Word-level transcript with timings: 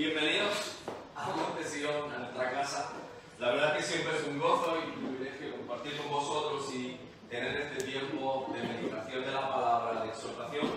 Bienvenidos 0.00 0.76
a 1.14 1.26
Monte 1.26 1.62
Sion, 1.62 2.10
a 2.10 2.20
nuestra 2.20 2.50
casa. 2.52 2.90
La 3.38 3.50
verdad 3.50 3.76
que 3.76 3.82
siempre 3.82 4.16
es 4.16 4.26
un 4.28 4.38
gozo 4.38 4.78
y 4.78 4.98
un 4.98 5.14
privilegio 5.14 5.58
compartir 5.58 5.94
con 5.98 6.10
vosotros 6.10 6.72
y 6.72 6.96
tener 7.28 7.60
este 7.60 7.84
tiempo 7.84 8.50
de 8.50 8.62
meditación 8.62 9.26
de 9.26 9.30
la 9.30 9.46
palabra, 9.46 10.02
de 10.02 10.08
exhortación. 10.08 10.70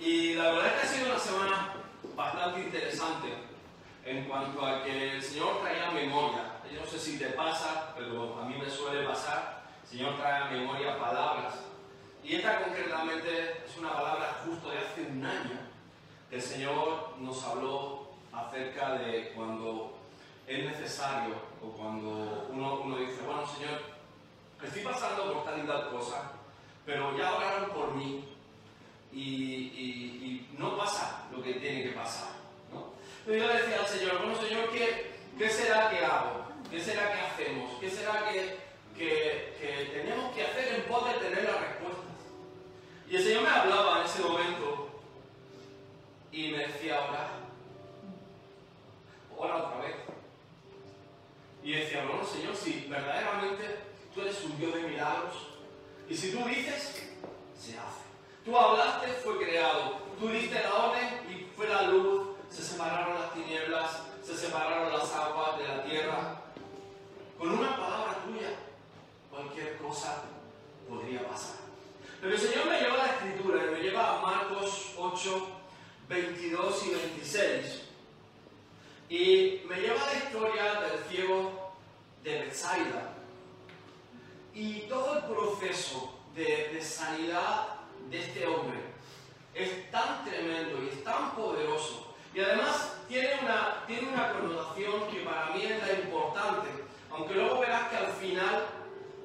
Y 0.00 0.34
la 0.34 0.50
verdad 0.50 0.66
es 0.66 0.72
que 0.72 0.80
ha 0.80 0.90
sido 0.90 1.10
una 1.10 1.18
semana 1.20 1.74
bastante 2.16 2.60
interesante 2.62 3.28
en 4.04 4.24
cuanto 4.24 4.66
a 4.66 4.82
que 4.82 5.12
el 5.12 5.22
Señor 5.22 5.60
trae 5.60 5.94
memoria. 5.94 6.58
Yo 6.74 6.80
no 6.80 6.86
sé 6.86 6.98
si 6.98 7.20
te 7.20 7.26
pasa, 7.26 7.94
pero 7.96 8.36
a 8.36 8.46
mí 8.46 8.56
me 8.58 8.68
suele 8.68 9.06
pasar. 9.06 9.62
El 9.84 9.88
Señor 9.90 10.16
trae 10.16 10.42
a 10.42 10.50
memoria 10.50 10.98
palabras. 10.98 11.54
Y 12.24 12.34
esta 12.34 12.64
concretamente 12.64 13.62
es 13.64 13.78
una 13.78 13.92
palabra 13.92 14.42
justo 14.44 14.70
de 14.70 14.78
hace 14.78 15.02
un 15.02 15.24
año. 15.24 15.60
El 16.32 16.42
Señor 16.42 17.14
nos 17.20 17.44
habló 17.44 17.99
acerca 18.32 18.94
de 18.94 19.32
cuando 19.34 19.96
es 20.46 20.64
necesario 20.64 21.34
o 21.62 21.68
cuando 21.72 22.48
uno, 22.50 22.80
uno 22.80 22.96
dice, 22.98 23.22
bueno 23.26 23.46
Señor, 23.46 23.80
estoy 24.62 24.82
pasando 24.82 25.32
por 25.32 25.44
tal 25.44 25.62
y 25.64 25.66
tal 25.66 25.90
cosa, 25.90 26.32
pero 26.86 27.16
ya 27.16 27.34
oraron 27.36 27.70
por 27.70 27.94
mí 27.94 28.24
y, 29.12 29.22
y- 29.24 30.46
no 30.58 30.76
pasa 30.76 31.26
lo 31.32 31.42
que 31.42 31.54
tiene 31.54 31.84
que 31.84 31.90
pasar. 31.92 32.28
¿no? 32.70 32.92
Pero 33.24 33.46
yo 33.46 33.48
decía 33.54 33.80
al 33.80 33.86
Señor, 33.86 34.18
bueno 34.18 34.34
Señor, 34.36 34.70
¿qué, 34.70 35.10
qué 35.38 35.48
será 35.48 35.88
que 35.88 36.04
hago? 36.04 36.44
¿Qué 36.70 36.78
será 36.80 37.10
que 37.12 37.20
hacemos? 37.20 37.80
¿Qué 37.80 37.88
será 37.90 38.28
que, 38.30 38.58
que, 38.96 39.56
que 39.58 39.90
tenemos 39.94 40.34
que 40.34 40.44
hacer 40.44 40.74
en 40.74 40.82
pos 40.82 41.06
de 41.06 41.14
tener 41.14 41.44
las 41.44 41.60
respuestas? 41.60 42.04
Y 43.08 43.16
el 43.16 43.22
Señor 43.24 43.42
me 43.44 43.48
hablaba 43.48 44.00
en 44.00 44.04
ese 44.04 44.22
momento 44.22 44.90
y 46.30 46.48
me 46.52 46.58
decía, 46.66 46.98
ahora, 47.06 47.28
ora 49.40 49.56
otra 49.56 49.80
vez. 49.80 49.96
Y 51.62 51.72
decía, 51.72 52.04
bueno, 52.06 52.24
Señor, 52.24 52.56
si 52.56 52.86
verdaderamente 52.88 53.80
tú 54.14 54.20
eres 54.22 54.42
un 54.44 54.58
Dios 54.58 54.74
de 54.74 54.82
milagros, 54.82 55.48
y 56.08 56.16
si 56.16 56.32
tú 56.32 56.44
dices, 56.44 57.08
se 57.58 57.78
hace. 57.78 58.00
Tú 58.44 58.56
hablaste, 58.56 59.08
fue 59.24 59.38
creado. 59.38 59.98
Tú 60.18 60.28
diste 60.28 60.60
la 60.60 60.74
orden 60.74 61.08
y 61.30 61.46
fue 61.56 61.68
la 61.68 61.82
luz. 61.82 62.36
Se 62.50 62.62
separaron 62.62 63.14
las 63.14 63.32
tinieblas, 63.32 64.02
se 64.24 64.36
separaron 64.36 64.92
las 64.92 65.14
aguas 65.14 65.58
de 65.58 65.68
la 65.68 65.84
tierra. 65.84 66.42
Con 67.38 67.50
una 67.52 67.76
palabra 67.76 68.16
tuya, 68.26 68.50
cualquier 69.30 69.76
cosa 69.78 70.24
podría 70.88 71.26
pasar. 71.28 71.56
Pero 72.20 72.34
el 72.34 72.40
Señor 72.40 72.66
me 72.66 72.80
lleva 72.80 72.94
a 72.94 73.06
la 73.06 73.12
escritura 73.12 73.62
me 73.70 73.80
lleva 73.80 74.18
a 74.18 74.20
Marcos 74.20 74.94
8, 74.98 75.48
22 76.08 76.86
y 76.86 76.90
26. 76.90 77.89
Y 79.10 79.62
me 79.68 79.80
lleva 79.80 80.06
la 80.06 80.14
historia 80.14 80.80
del 80.82 81.04
ciego 81.08 81.72
de 82.22 82.38
Bethsaida. 82.42 83.16
Y 84.54 84.82
todo 84.82 85.18
el 85.18 85.24
proceso 85.24 86.14
de, 86.36 86.80
sanidad 86.80 87.66
de 88.08 88.20
este 88.20 88.46
hombre 88.46 88.78
es 89.52 89.90
tan 89.90 90.24
tremendo 90.24 90.80
y 90.84 90.90
es 90.90 91.02
tan 91.02 91.34
poderoso. 91.34 92.14
Y 92.32 92.38
además 92.38 92.98
tiene 93.08 93.30
una, 93.42 93.84
tiene 93.88 94.12
una 94.12 94.32
connotación 94.32 95.08
que 95.10 95.20
para 95.22 95.46
mí 95.46 95.64
es 95.64 95.84
la 95.84 95.92
importante. 96.04 96.68
Aunque 97.10 97.34
luego 97.34 97.58
verás 97.58 97.88
que 97.88 97.96
al 97.96 98.12
final 98.12 98.66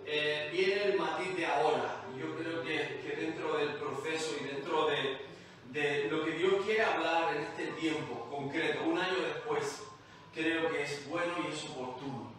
eh, 0.07 0.49
viene 0.51 0.83
el 0.83 0.99
matiz 0.99 1.35
de 1.35 1.45
ahora. 1.45 2.01
Yo 2.19 2.35
creo 2.35 2.63
que, 2.63 3.01
que 3.03 3.21
dentro 3.21 3.55
del 3.57 3.75
proceso 3.75 4.35
y 4.41 4.45
dentro 4.45 4.87
de, 4.87 5.19
de 5.75 6.07
lo 6.09 6.23
que 6.23 6.31
Dios 6.31 6.53
quiere 6.63 6.83
hablar 6.83 7.35
en 7.35 7.43
este 7.43 7.65
tiempo 7.73 8.29
concreto, 8.31 8.85
un 8.85 8.97
año 8.97 9.17
después, 9.27 9.83
creo 10.33 10.71
que 10.71 10.83
es 10.83 11.09
bueno 11.09 11.33
y 11.43 11.53
es 11.53 11.65
oportuno. 11.65 12.31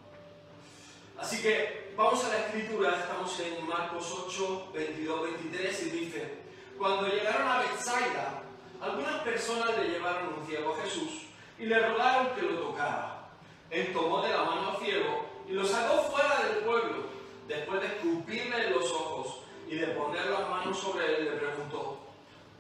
Así 1.19 1.43
que 1.43 1.93
vamos 1.95 2.25
a 2.25 2.29
la 2.31 2.39
escritura, 2.47 2.99
estamos 2.99 3.39
en 3.41 3.67
Marcos 3.69 4.25
8, 4.27 4.71
22, 4.73 5.23
23 5.23 5.83
y 5.83 5.91
dice, 5.91 6.35
cuando 6.79 7.09
llegaron 7.09 7.47
a 7.47 7.59
Bethsaida, 7.59 8.43
algunas 8.81 9.21
personas 9.21 9.77
le 9.77 9.89
llevaron 9.89 10.33
un 10.33 10.47
ciego 10.47 10.73
a 10.73 10.83
Jesús 10.83 11.27
y 11.59 11.67
le 11.67 11.79
rogaron 11.79 12.35
que 12.35 12.41
lo 12.41 12.59
tocara. 12.59 13.29
Él 13.69 13.93
tomó 13.93 14.23
de 14.23 14.31
la 14.31 14.45
mano 14.45 14.71
al 14.71 14.77
ciego 14.79 15.27
y 15.47 15.53
lo 15.53 15.67
sacó 15.67 16.05
fuera 16.05 16.41
del 16.43 16.65
pueblo. 16.65 17.05
Después 17.47 17.83
de 17.83 17.87
escupirle 17.89 18.67
en 18.67 18.73
los 18.73 18.91
ojos 18.93 19.41
y 19.69 19.75
de 19.75 19.89
poner 19.89 20.25
las 20.25 20.49
manos 20.49 20.79
sobre 20.79 21.19
él, 21.19 21.25
le 21.27 21.31
preguntó, 21.33 21.96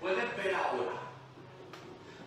¿puedes 0.01 0.37
ver 0.37 0.55
ahora? 0.55 1.07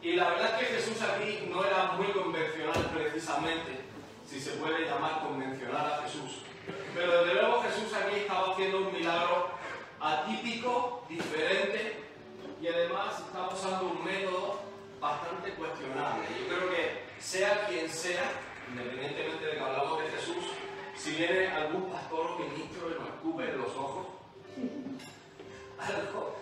Y 0.01 0.13
la 0.13 0.29
verdad 0.29 0.61
es 0.61 0.67
que 0.67 0.75
Jesús 0.75 1.01
aquí 1.01 1.49
no 1.49 1.63
era 1.63 1.91
muy 1.93 2.07
convencional 2.07 2.89
precisamente, 2.93 3.81
si 4.25 4.39
se 4.39 4.51
puede 4.51 4.85
llamar 4.85 5.21
convencional 5.21 5.93
a 5.93 6.03
Jesús. 6.03 6.41
Pero 6.95 7.23
desde 7.23 7.33
luego 7.33 7.61
Jesús 7.63 7.93
aquí 7.93 8.19
estaba 8.21 8.53
haciendo 8.53 8.77
un 8.77 8.93
milagro 8.93 9.49
atípico, 9.99 11.03
diferente, 11.09 12.03
y 12.61 12.67
además 12.67 13.19
estaba 13.19 13.53
usando 13.53 13.87
un 13.87 14.03
método 14.03 14.61
bastante 14.99 15.51
cuestionable. 15.53 16.27
Yo 16.39 16.55
creo 16.55 16.69
que 16.69 17.03
sea 17.19 17.67
quien 17.67 17.89
sea, 17.89 18.31
independientemente 18.69 19.45
de 19.45 19.51
que 19.53 19.59
hablamos 19.59 20.01
de 20.01 20.09
Jesús, 20.09 20.45
si 20.95 21.11
viene 21.11 21.47
algún 21.47 21.89
pastor 21.89 22.31
o 22.31 22.39
ministro 22.39 22.89
y 22.89 22.99
nos 22.99 23.09
escupe 23.09 23.53
los 23.53 23.69
ojos, 23.75 24.07
algo, 25.79 26.35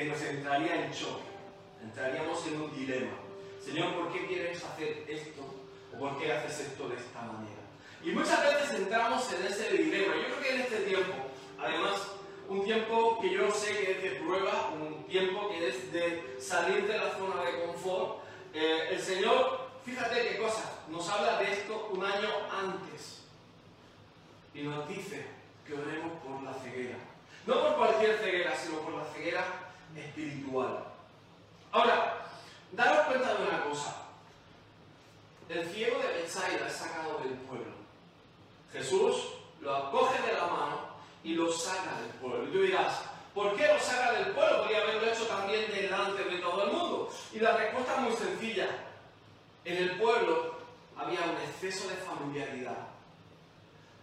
que, 0.00 0.06
nos 0.06 0.22
entraría 0.22 0.86
en 0.86 0.92
choque, 0.92 1.28
entraríamos 1.82 2.46
en 2.46 2.62
un 2.62 2.74
dilema. 2.74 3.12
Señor, 3.62 3.94
¿por 3.94 4.12
qué 4.12 4.26
quieres 4.26 4.64
hacer 4.64 5.04
esto? 5.06 5.42
¿O 5.94 5.98
por 5.98 6.18
qué 6.18 6.32
haces 6.32 6.68
esto 6.68 6.88
de 6.88 6.96
esta 6.96 7.20
manera? 7.20 7.60
Y 8.02 8.10
muchas 8.12 8.42
veces 8.42 8.80
entramos 8.80 9.30
en 9.32 9.46
ese 9.46 9.76
dilema. 9.76 10.14
Yo 10.16 10.24
creo 10.24 10.40
que 10.40 10.54
en 10.54 10.60
este 10.62 10.76
tiempo, 10.80 11.14
además, 11.58 12.12
un 12.48 12.64
tiempo 12.64 13.20
que 13.20 13.30
yo 13.30 13.50
sé 13.50 13.76
que 13.76 13.92
es 13.92 14.02
de 14.02 14.10
prueba, 14.20 14.70
un 14.80 15.04
tiempo 15.04 15.50
que 15.50 15.68
es 15.68 15.92
de 15.92 16.36
salir 16.40 16.86
de 16.86 16.96
la 16.96 17.10
zona 17.12 17.44
de 17.44 17.66
confort, 17.66 18.20
eh, 18.54 18.88
el 18.92 19.00
Señor, 19.00 19.68
fíjate 19.84 20.28
qué 20.28 20.38
cosa, 20.38 20.80
nos 20.88 21.08
habla 21.10 21.38
de 21.40 21.52
esto 21.52 21.90
un 21.92 22.02
año 22.02 22.28
antes. 22.50 23.24
Y 24.54 24.62
nos 24.62 24.88
dice 24.88 25.26
que 25.66 25.74
oremos 25.74 26.18
por 26.24 26.42
la 26.42 26.54
ceguera. 26.54 26.96
No 27.46 27.60
por 27.60 27.76
cualquier 27.76 28.16
ceguera, 28.18 28.56
sino 28.56 28.78
por 28.78 28.94
la 28.94 29.04
ceguera 29.04 29.69
espiritual. 29.96 30.84
Ahora, 31.72 32.26
daros 32.72 33.06
cuenta 33.06 33.34
de 33.34 33.42
una 33.44 33.64
cosa. 33.64 33.96
El 35.48 35.68
ciego 35.70 35.98
de 35.98 36.08
Bethsaida 36.08 36.66
es 36.66 36.72
sacado 36.72 37.18
del 37.18 37.34
pueblo. 37.34 37.72
Jesús 38.72 39.34
lo 39.60 39.74
acoge 39.74 40.20
de 40.22 40.34
la 40.34 40.46
mano 40.46 40.80
y 41.24 41.34
lo 41.34 41.52
saca 41.52 42.00
del 42.00 42.10
pueblo. 42.20 42.44
Y 42.48 42.52
tú 42.52 42.62
dirás, 42.62 43.02
¿por 43.34 43.56
qué 43.56 43.66
lo 43.66 43.78
saca 43.80 44.12
del 44.12 44.32
pueblo? 44.32 44.62
Podría 44.62 44.82
haberlo 44.82 45.12
hecho 45.12 45.26
también 45.26 45.70
delante 45.70 46.24
de 46.24 46.38
todo 46.38 46.64
el 46.64 46.72
mundo. 46.72 47.12
Y 47.32 47.40
la 47.40 47.56
respuesta 47.56 47.96
es 47.96 48.00
muy 48.00 48.12
sencilla. 48.12 48.68
En 49.64 49.76
el 49.76 49.98
pueblo 49.98 50.54
había 50.96 51.20
un 51.22 51.36
exceso 51.36 51.88
de 51.88 51.96
familiaridad. 51.96 52.88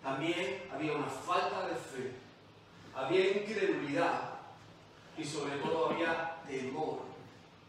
También 0.03 0.63
había 0.73 0.93
una 0.93 1.07
falta 1.07 1.67
de 1.67 1.75
fe. 1.75 2.11
Había 2.95 3.37
incredulidad. 3.37 4.36
Y 5.17 5.25
sobre 5.25 5.55
todo 5.57 5.89
había 5.89 6.37
temor 6.47 6.99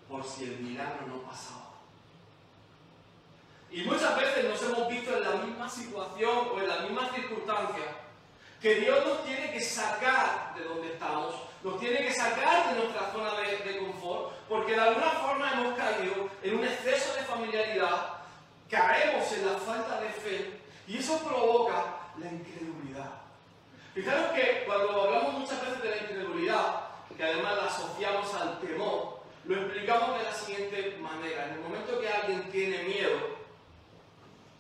por 0.09 0.25
si 0.25 0.45
el 0.45 0.59
milagro 0.61 1.07
no 1.07 1.23
pasaba. 1.23 1.69
Y 3.71 3.83
muchas 3.83 4.17
veces 4.17 4.45
nos 4.45 4.63
hemos 4.63 4.89
visto 4.89 5.17
en 5.17 5.23
la 5.23 5.37
misma 5.45 5.69
situación 5.69 6.49
o 6.53 6.59
en 6.59 6.69
la 6.69 6.81
misma 6.81 7.11
circunstancia 7.15 7.85
que 8.61 8.75
Dios 8.77 9.07
nos 9.07 9.25
tiene 9.25 9.53
que 9.53 9.61
sacar 9.61 10.55
de 10.57 10.65
donde 10.65 10.93
estamos, 10.95 11.35
nos 11.63 11.79
tiene 11.79 11.99
que 11.99 12.13
sacar 12.13 12.75
de 12.75 12.81
nuestra 12.81 13.13
zona 13.13 13.31
de, 13.35 13.59
de 13.59 13.79
confort, 13.79 14.33
porque 14.49 14.73
de 14.73 14.81
alguna 14.81 15.11
forma 15.11 15.53
hemos 15.53 15.79
caído 15.79 16.29
en 16.43 16.59
un 16.59 16.65
exceso 16.65 17.15
de 17.15 17.23
familiaridad, 17.23 18.15
caemos 18.69 19.31
en 19.33 19.47
la 19.47 19.59
falta 19.59 20.01
de 20.01 20.09
fe 20.09 20.61
y 20.89 20.99
eso 20.99 21.19
provoca 21.19 21.85
la 22.19 22.33
incredulidad. 22.33 23.11
Fijaros 23.95 24.33
que 24.33 24.65
cuando 24.67 25.03
hablamos 25.03 25.41
muchas 25.41 25.61
veces 25.61 25.83
de 25.83 25.91
la 25.91 25.97
incredulidad, 25.99 26.88
que 27.19 27.25
además 27.25 27.57
la 27.57 27.67
asociamos 27.67 28.35
al 28.35 28.59
temor, 28.61 29.19
lo 29.45 29.57
explicamos 29.57 30.19
de 30.19 30.25
la 30.25 30.33
siguiente 30.33 30.97
manera. 31.03 31.49
En 31.49 31.55
el 31.55 31.61
momento 31.61 32.01
que 32.01 32.09
alguien 32.09 32.51
tiene 32.51 32.85
miedo, 32.85 33.39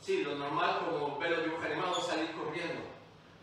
Sí, 0.08 0.22
lo 0.22 0.36
normal 0.36 0.86
como 0.86 1.18
ver 1.18 1.32
los 1.32 1.44
dibujos 1.44 1.66
animados 1.66 2.06
salir 2.06 2.32
corriendo. 2.32 2.80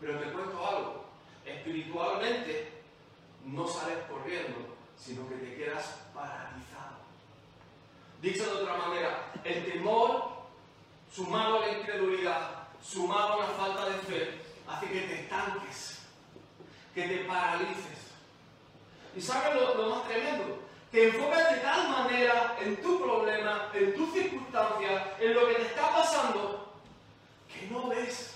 Pero 0.00 0.18
te 0.18 0.32
cuento 0.32 0.66
algo. 0.66 1.04
Espiritualmente 1.44 2.72
no 3.44 3.68
sales 3.68 3.98
corriendo, 4.10 4.74
sino 4.98 5.28
que 5.28 5.36
te 5.36 5.54
quedas 5.54 6.02
paralizado. 6.12 6.96
Dicho 8.20 8.44
de 8.46 8.62
otra 8.62 8.78
manera, 8.78 9.32
el 9.44 9.64
temor, 9.64 10.38
sumado 11.12 11.62
a 11.62 11.66
la 11.66 11.78
incredulidad, 11.78 12.68
sumado 12.82 13.34
a 13.34 13.36
una 13.36 13.46
falta 13.46 13.88
de 13.88 13.98
fe, 13.98 14.40
hace 14.66 14.86
que 14.88 15.00
te 15.02 15.20
estanques, 15.20 16.02
que 16.94 17.02
te 17.02 17.18
paralices. 17.26 18.05
¿Y 19.16 19.22
sabes 19.22 19.54
lo, 19.54 19.88
más 19.88 20.06
tremendo? 20.06 20.58
Te 20.92 21.08
enfocas 21.08 21.50
de 21.50 21.60
tal 21.60 21.88
manera 21.88 22.54
en 22.60 22.76
tu 22.82 23.00
problema 23.02 23.70
en 23.72 23.94
tus 23.94 24.12
circunstancias, 24.12 25.02
en 25.18 25.34
lo 25.34 25.48
que 25.48 25.54
te 25.54 25.62
está 25.62 25.90
pasando, 25.90 26.72
que 27.48 27.66
no 27.68 27.88
ves. 27.88 28.34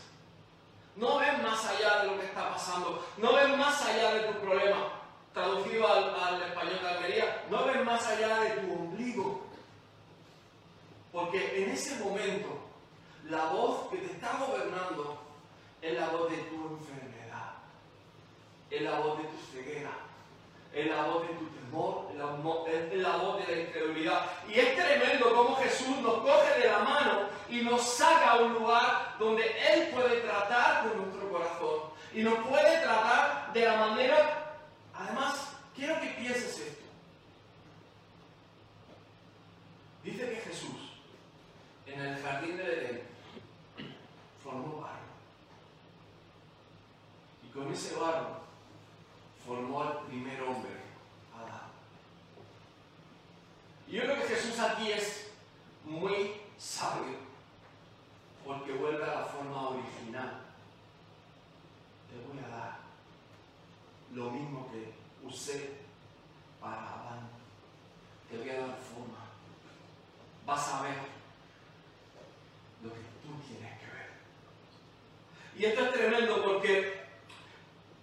No 0.97 1.19
ves 1.19 1.43
más 1.43 1.65
allá 1.67 2.01
de 2.01 2.07
lo 2.09 2.19
que 2.19 2.27
está 2.27 2.51
pasando. 2.51 3.07
No 3.19 3.35
ves 3.35 3.57
más 3.57 3.83
allá 3.85 4.15
de 4.15 4.21
tus 4.21 4.37
problemas. 4.37 4.85
Traducido 5.33 5.87
al, 5.87 6.15
al 6.15 6.43
español 6.43 6.81
de 6.83 6.89
Almería, 6.89 7.45
no 7.51 7.65
ves 7.65 7.85
más 7.85 8.07
allá 8.07 8.41
de 8.41 8.51
tu 8.51 8.73
ombligo. 8.73 9.47
Porque 11.13 11.63
en 11.63 11.71
ese 11.71 12.03
momento, 12.03 12.49
la 13.29 13.45
voz 13.47 13.91
que 13.91 13.99
te 13.99 14.13
está 14.13 14.39
gobernando 14.39 15.19
es 15.81 15.99
la 15.99 16.09
voz 16.09 16.31
de 16.31 16.39
tu 16.39 16.57
enfermedad, 16.57 17.53
es 18.71 18.83
la 18.83 18.99
voz 19.01 19.19
de 19.19 19.25
tu 19.25 19.37
ceguera, 19.53 19.91
es 20.73 20.87
la 20.87 21.03
voz 21.03 21.23
de 21.23 21.35
tu 21.35 21.47
temor, 21.47 22.09
es 22.11 22.19
la, 22.99 23.17
voz 23.17 23.47
de 23.47 23.57
la 23.57 23.63
incredulidad. 23.63 24.27
Y 24.49 24.59
es 24.59 24.77
tremendo 24.77 25.35
cómo 25.35 25.57
Jesús 25.57 25.97
nos 25.99 26.15
coge 26.19 26.61
de 26.61 26.69
la 26.69 26.79
mano 26.81 27.29
y 27.49 27.63
nos 27.63 27.83
saca 27.83 28.33
a 28.33 28.37
un 28.37 28.55
lugar 28.55 29.17
donde 29.19 29.45
Él 29.73 29.89
puede 29.89 30.21
tratar 30.21 30.89
con 30.89 30.99
nuestro 30.99 31.31
corazón 31.31 31.91
y 32.13 32.23
nos 32.23 32.39
puede 32.47 32.81
tratar 32.83 33.53
de 33.53 33.65
la 33.65 33.77
manera, 33.77 34.57
además, 34.95 35.57
quiero 35.75 36.01
que 36.01 36.09
pienses 36.09 36.59
esto. 36.59 36.85
Dice 40.03 40.31
que 40.31 40.37
Jesús 40.37 40.91
en 41.87 42.01
el 42.01 42.23
jardín 42.23 42.57
de 42.57 42.63
Edén 42.63 43.03
formó 44.43 44.81
barro. 44.81 44.99
Y 47.45 47.49
con 47.53 47.73
ese 47.73 47.95
barro 47.97 48.41
formó 49.51 49.83
al 49.83 50.03
primer 50.03 50.41
hombre, 50.43 50.71
Adán. 51.37 51.73
Y 53.89 53.97
yo 53.97 54.03
creo 54.03 54.15
que 54.21 54.29
Jesús 54.29 54.57
aquí 54.61 54.93
es 54.93 55.33
muy 55.85 56.35
sabio, 56.57 57.17
porque 58.47 58.75
vuelve 58.75 59.03
a 59.03 59.15
la 59.23 59.25
forma 59.25 59.71
original. 59.71 60.43
Te 62.09 62.33
voy 62.33 62.45
a 62.45 62.57
dar 62.57 62.79
lo 64.15 64.31
mismo 64.31 64.71
que 64.71 64.95
usé 65.27 65.79
para 66.61 66.77
Adán. 66.77 67.29
Te 68.31 68.39
voy 68.39 68.51
a 68.51 68.61
dar 68.61 68.79
forma. 68.79 69.19
Vas 70.47 70.75
a 70.75 70.83
ver 70.83 70.95
lo 72.85 72.91
que 72.91 73.01
tú 73.01 73.49
tienes 73.49 73.81
que 73.81 73.87
ver. 73.87 74.11
Y 75.57 75.65
esto 75.65 75.87
es 75.87 75.93
tremendo 75.93 76.41
porque 76.45 77.03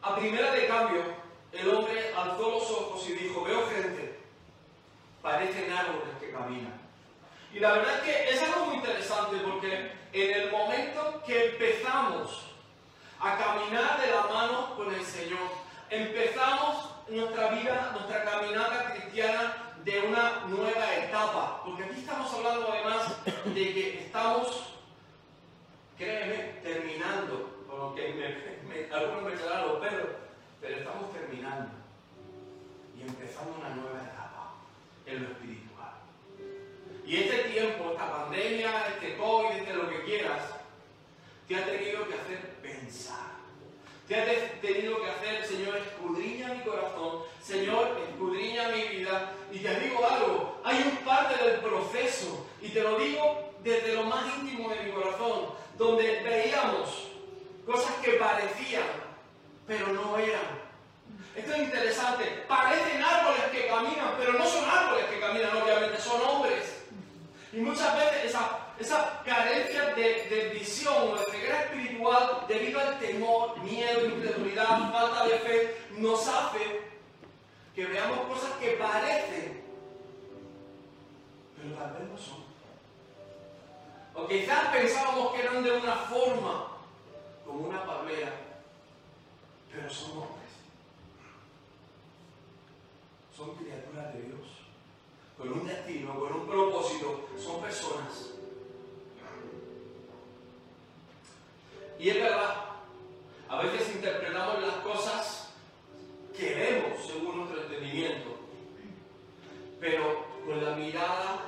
a 0.01 0.13
primera 0.17 0.51
de 0.51 0.67
cambio 0.67 1.26
el 1.51 1.69
hombre 1.69 2.13
alzó 2.15 2.51
los 2.51 2.71
ojos 2.71 3.09
y 3.09 3.13
dijo, 3.13 3.43
veo 3.43 3.67
gente, 3.67 4.19
parecen 5.21 5.71
árboles 5.71 6.15
que 6.19 6.31
caminan. 6.31 6.81
Y 7.53 7.59
la 7.59 7.73
verdad 7.73 7.95
es 7.95 8.01
que 8.01 8.29
es 8.29 8.41
algo 8.43 8.65
muy 8.67 8.75
interesante 8.75 9.37
porque 9.37 9.91
en 10.13 10.31
el 10.31 10.51
momento 10.51 11.23
que 11.25 11.51
empezamos 11.51 12.45
a 13.19 13.37
caminar 13.37 13.99
de 14.01 14.11
la 14.11 14.23
mano 14.23 14.75
con 14.75 14.93
el 14.93 15.03
Señor, 15.03 15.49
empezamos 15.89 16.89
nuestra 17.09 17.49
vida, 17.49 17.91
nuestra 17.93 18.23
caminata 18.23 18.93
cristiana 18.93 19.73
de 19.83 19.99
una 20.01 20.41
nueva 20.47 20.95
etapa. 20.95 21.61
Porque 21.63 21.83
aquí 21.83 21.99
estamos 22.01 22.31
hablando 22.33 22.71
además 22.71 23.17
de 23.45 23.73
que 23.73 23.99
estamos, 24.05 24.73
créeme, 25.97 26.59
terminando, 26.61 27.63
con 27.67 27.79
lo 27.79 27.95
que 27.95 28.13
me, 28.13 28.93
algunos 28.93 29.23
me 29.23 29.33
echarán 29.33 29.67
los 29.67 29.79
perros, 29.79 30.09
pero 30.61 30.77
estamos 30.77 31.13
terminando 31.13 31.71
y 32.97 33.01
empezando 33.03 33.55
una 33.59 33.69
nueva 33.75 34.01
etapa 34.01 34.53
en 35.05 35.23
lo 35.23 35.29
espiritual. 35.29 35.93
Y 37.05 37.15
este 37.17 37.37
tiempo, 37.49 37.91
esta 37.91 38.11
pandemia, 38.11 38.87
este 38.89 39.17
COVID, 39.17 39.55
este 39.55 39.73
lo 39.73 39.89
que 39.89 40.03
quieras, 40.03 40.41
te 41.47 41.55
ha 41.55 41.65
tenido 41.65 42.07
que 42.07 42.13
hacer 42.15 42.55
pensar. 42.61 43.37
Te 44.07 44.15
ha 44.15 44.61
tenido 44.61 45.01
que 45.01 45.09
hacer, 45.09 45.45
Señor, 45.45 45.77
escudriña 45.77 46.53
mi 46.53 46.61
corazón, 46.61 47.23
Señor, 47.41 47.97
escudriña 48.09 48.69
mi 48.69 48.97
vida. 48.97 49.33
Y 49.51 49.59
te 49.59 49.79
digo 49.81 50.05
algo, 50.05 50.61
hay 50.63 50.81
un 50.81 51.05
parte 51.05 51.43
del 51.43 51.59
proceso, 51.59 52.47
y 52.61 52.69
te 52.69 52.81
lo 52.81 52.97
digo 52.97 53.53
desde 53.63 53.95
lo 53.95 54.03
más 54.03 54.25
íntimo 54.39 54.69
de 54.69 54.83
mi 54.83 54.91
corazón, 54.91 55.47
donde 55.77 56.21
veíamos 56.23 57.09
cosas 57.65 57.95
que 58.03 58.13
parecían 58.13 59.06
pero 59.67 59.87
no 59.87 60.17
eran. 60.17 60.67
Esto 61.35 61.53
es 61.53 61.59
interesante. 61.59 62.45
Parecen 62.47 63.03
árboles 63.03 63.43
que 63.51 63.67
caminan, 63.67 64.15
pero 64.17 64.33
no 64.33 64.45
son 64.45 64.67
árboles 64.67 65.05
que 65.05 65.19
caminan, 65.19 65.57
obviamente, 65.57 66.01
son 66.01 66.21
hombres. 66.21 66.85
Y 67.53 67.57
muchas 67.57 67.95
veces 67.95 68.25
esa, 68.25 68.59
esa 68.79 69.21
carencia 69.23 69.93
de, 69.93 70.25
de 70.29 70.49
visión 70.53 70.95
o 71.11 71.15
de 71.15 71.25
ceguera 71.25 71.63
espiritual, 71.63 72.45
debido 72.47 72.79
al 72.79 72.97
temor, 72.99 73.59
miedo, 73.59 74.05
incredulidad, 74.05 74.91
falta 74.91 75.25
de 75.25 75.39
fe, 75.39 75.77
nos 75.97 76.27
hace 76.27 76.81
que 77.75 77.85
veamos 77.85 78.27
cosas 78.27 78.51
que 78.59 78.71
parecen, 78.71 79.63
pero 81.55 81.75
tal 81.75 81.93
vez 81.93 82.09
no 82.09 82.17
son. 82.17 82.47
O 84.15 84.27
quizás 84.27 84.69
pensábamos 84.69 85.33
que 85.33 85.41
eran 85.41 85.63
de 85.63 85.71
una 85.71 85.95
forma, 85.95 86.71
como 87.45 87.67
una 87.67 87.85
palmera, 87.85 88.46
pero 89.77 89.93
son 89.93 90.11
hombres. 90.11 90.51
Son 93.35 93.55
criaturas 93.55 94.13
de 94.13 94.21
Dios, 94.23 94.47
con 95.37 95.53
un 95.53 95.67
destino, 95.67 96.19
con 96.19 96.33
un 96.33 96.47
propósito, 96.47 97.29
son 97.37 97.61
personas. 97.61 98.31
Y 101.99 102.09
es 102.09 102.15
verdad, 102.15 102.65
a 103.49 103.61
veces 103.61 103.95
interpretamos 103.95 104.61
las 104.61 104.75
cosas 104.77 105.53
que 106.35 106.55
vemos 106.55 107.05
según 107.05 107.37
nuestro 107.37 107.61
entendimiento, 107.61 108.37
pero 109.79 110.25
con 110.43 110.63
la 110.63 110.75
mirada 110.75 111.41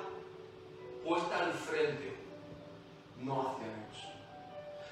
puesta 1.04 1.46
al 1.46 1.54
frente, 1.54 2.16
no 3.18 3.42
hacia 3.42 3.66
Dios. 3.66 4.14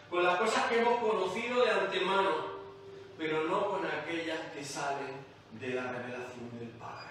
Con 0.10 0.24
las 0.24 0.40
cosas 0.40 0.66
que 0.66 0.80
hemos 0.80 1.00
conocido 1.00 1.64
de 1.64 1.72
antemano, 1.72 2.57
pero 3.18 3.44
no 3.44 3.68
con 3.70 3.86
aquellas 3.86 4.40
que 4.54 4.64
salen 4.64 5.26
de 5.60 5.70
la 5.70 5.92
revelación 5.92 6.60
del 6.60 6.70
Padre. 6.70 7.08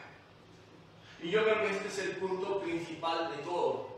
Y 1.23 1.31
yo 1.31 1.43
creo 1.43 1.63
que 1.63 1.71
este 1.71 1.89
es 1.89 1.99
el 1.99 2.17
punto 2.17 2.61
principal 2.61 3.37
de 3.37 3.43
todo. 3.43 3.97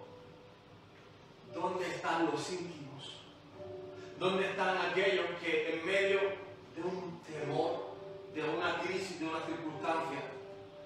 ¿Dónde 1.53 1.86
están 1.88 2.27
los 2.27 2.50
íntimos? 2.50 3.22
¿Dónde 4.19 4.50
están 4.50 4.77
aquellos 4.79 5.27
que 5.43 5.74
en 5.74 5.86
medio 5.86 6.20
de 6.74 6.82
un 6.82 7.20
temor, 7.22 7.96
de 8.34 8.43
una 8.43 8.81
crisis, 8.81 9.20
de 9.20 9.27
una 9.27 9.44
circunstancia, 9.44 10.20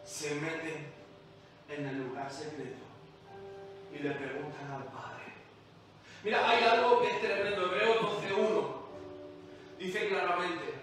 se 0.04 0.34
meten 0.36 0.92
en 1.68 1.86
el 1.86 1.98
lugar 1.98 2.30
secreto 2.30 2.82
y 3.94 3.98
le 4.02 4.10
preguntan 4.12 4.70
al 4.70 4.84
Padre? 4.84 5.22
Mira, 6.24 6.48
hay 6.48 6.64
algo 6.64 7.02
que 7.02 7.08
es 7.08 7.20
tremendo. 7.20 7.66
Hebreo 7.66 8.00
12.1 8.00 8.82
dice 9.78 10.08
claramente, 10.08 10.81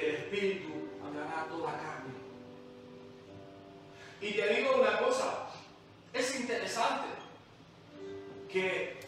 el 0.00 0.14
Espíritu 0.16 0.68
hablará 1.04 1.46
toda 1.48 1.72
carne. 1.72 2.14
Y 4.20 4.32
te 4.32 4.54
digo 4.54 4.80
una 4.80 4.98
cosa, 4.98 5.48
es 6.12 6.40
interesante 6.40 7.08
que 8.50 8.98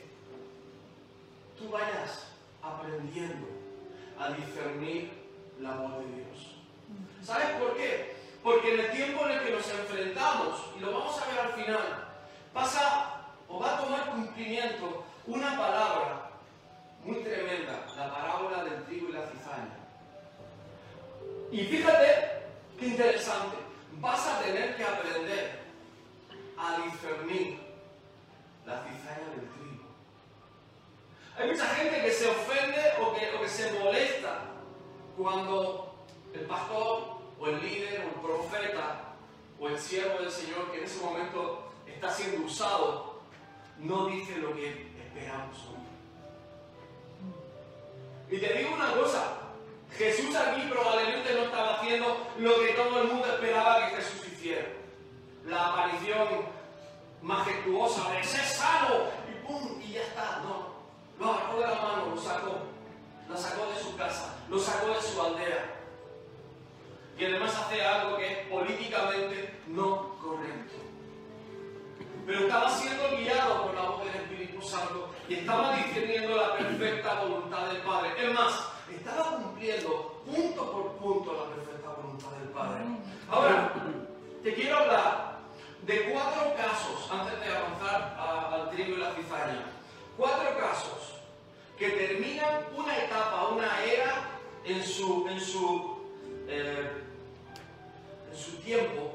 tú 1.59 1.68
vayas 1.70 2.26
aprendiendo 2.62 3.47
a 4.18 4.30
discernir 4.32 5.11
la 5.61 5.76
voz 5.76 5.99
de 5.99 6.14
Dios. 6.14 6.56
¿Sabes 7.23 7.49
por 7.59 7.76
qué? 7.76 8.14
Porque 8.42 8.75
en 8.75 8.80
el 8.80 8.90
tiempo 8.92 9.25
en 9.26 9.32
el 9.32 9.44
que 9.44 9.50
nos 9.50 9.70
enfrentamos, 9.70 10.61
y 10.76 10.80
lo 10.80 10.92
vamos 10.92 11.20
a 11.20 11.26
ver 11.26 11.40
al 11.40 11.52
final, 11.52 12.09
pasa 12.52 13.26
o 13.49 13.59
va 13.59 13.76
a 13.76 13.80
tomar 13.80 14.11
cumplimiento 14.11 15.04
una 15.26 15.56
palabra 15.59 16.30
muy 17.04 17.16
tremenda, 17.16 17.87
la 17.97 18.12
parábola 18.12 18.64
del 18.64 18.85
trigo 18.85 19.09
y 19.09 19.12
la 19.12 19.26
cizaña. 19.26 19.76
Y 21.50 21.64
fíjate 21.64 22.45
qué 22.78 22.87
interesante, 22.87 23.57
vas 24.00 24.26
a 24.26 24.40
tener 24.40 24.76
que 24.76 24.85
aprender 24.85 25.61
a 26.57 26.78
discernir 26.85 27.59
la 28.66 28.83
cizaña 28.85 29.28
del 29.35 29.49
trigo. 29.50 29.85
Hay 31.37 31.50
mucha 31.50 31.66
gente 31.66 32.02
que 32.02 32.11
se 32.12 32.28
ofende 32.28 32.80
o 33.00 33.14
que, 33.14 33.37
o 33.37 33.40
que 33.40 33.49
se 33.49 33.73
molesta 33.80 34.42
cuando 35.16 35.95
el 36.33 36.42
pastor 36.42 37.21
o 37.38 37.47
el 37.47 37.61
líder 37.61 38.00
o 38.00 38.09
el 38.09 38.21
profeta 38.23 39.14
o 39.59 39.69
el 39.69 39.78
siervo 39.78 40.21
del 40.21 40.30
Señor 40.30 40.71
que 40.71 40.78
en 40.78 40.85
ese 40.85 41.04
momento 41.04 41.73
está 41.87 42.12
siendo 42.12 42.47
usado 42.47 43.21
no 43.78 44.07
dice 44.07 44.37
lo 44.38 44.54
que 44.54 44.69
esperamos. 44.99 45.57
Y 48.30 48.38
te 48.38 48.59
digo 48.59 48.75
una 48.75 48.92
cosa, 48.95 49.38
Jesús 49.97 50.35
aquí 50.37 50.62
probablemente 50.70 51.35
no 51.35 51.42
estaba 51.42 51.75
haciendo 51.76 52.26
lo 52.38 52.61
que 52.61 52.73
todo 52.73 53.02
el 53.02 53.09
mundo 53.09 53.26
esperaba 53.26 53.88
que 53.88 53.97
Jesús 53.97 54.26
hiciera. 54.32 54.66
La 55.47 55.68
aparición 55.68 56.28
majestuosa 57.23 58.11
de 58.12 58.25
ser 58.25 58.44
sano 58.44 58.94
y 59.28 59.47
pum, 59.47 59.80
y 59.82 59.92
ya 59.92 60.02
está. 60.02 60.40
No, 60.42 60.70
lo 61.18 61.32
agarró 61.32 61.59
de 61.59 61.66
la 61.66 61.75
mano, 61.75 62.14
lo 62.14 62.20
sacó, 62.20 62.59
la 63.28 63.37
sacó 63.37 63.66
de 63.66 63.82
su 63.82 63.97
casa, 63.97 64.38
lo 64.49 64.59
sacó 64.59 64.88
de 64.88 65.02
su 65.02 65.20
aldea. 65.20 65.76
Y 67.18 67.25
además 67.26 67.54
hace 67.54 67.85
algo 67.85 68.16
que 68.16 68.32
es 68.32 68.49
políticamente 68.49 69.61
no 69.68 70.16
correcto. 70.18 70.76
Pero 72.26 72.40
estaba 72.40 72.70
siendo 72.70 73.16
guiado 73.16 73.66
por 73.66 73.75
la 73.75 73.82
voz 73.82 74.04
del 74.04 74.14
Espíritu 74.14 74.62
Santo 74.62 75.11
y 75.28 75.35
estaba 75.35 75.76
discerniendo 75.76 76.37
la 76.37 76.56
perfecta 76.56 77.25
voluntad 77.25 77.66
del 77.66 77.82
Padre. 77.82 78.11
Es 78.18 78.32
más, 78.32 78.69
cumpliendo 79.60 80.22
punto 80.24 80.72
por 80.72 80.92
punto 80.96 81.34
la 81.34 81.54
perfecta 81.54 81.90
voluntad 81.90 82.30
del 82.30 82.48
Padre. 82.48 82.82
Ahora, 83.28 83.74
te 84.42 84.54
quiero 84.54 84.78
hablar 84.78 85.40
de 85.82 86.12
cuatro 86.12 86.54
casos, 86.56 87.10
antes 87.10 87.40
de 87.40 87.54
avanzar 87.54 88.16
al 88.18 88.70
trigo 88.70 88.96
y 88.96 88.96
la 88.96 89.12
cizaña. 89.12 89.66
Cuatro 90.16 90.58
casos 90.58 91.16
que 91.78 91.90
terminan 91.90 92.64
una 92.74 92.96
etapa, 92.96 93.48
una 93.48 93.84
era 93.84 94.30
en 94.64 94.82
su, 94.82 95.26
en 95.28 95.40
su, 95.40 95.98
eh, 96.48 96.90
en 98.32 98.38
su 98.38 98.52
tiempo, 98.62 99.12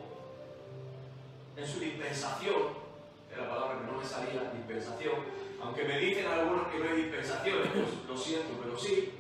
en 1.58 1.68
su 1.68 1.80
dispensación, 1.80 2.86
era 3.34 3.44
la 3.44 3.50
palabra 3.50 3.80
que 3.80 3.92
no 3.92 3.98
me 3.98 4.06
salía, 4.06 4.52
dispensación, 4.54 5.16
aunque 5.60 5.86
me 5.86 5.98
dicen 5.98 6.28
algunos 6.28 6.68
que 6.68 6.78
no 6.78 6.90
hay 6.90 7.02
dispensaciones, 7.02 7.68
pues 7.74 7.88
lo 8.08 8.16
siento, 8.18 8.50
pero 8.62 8.78
sí. 8.78 9.15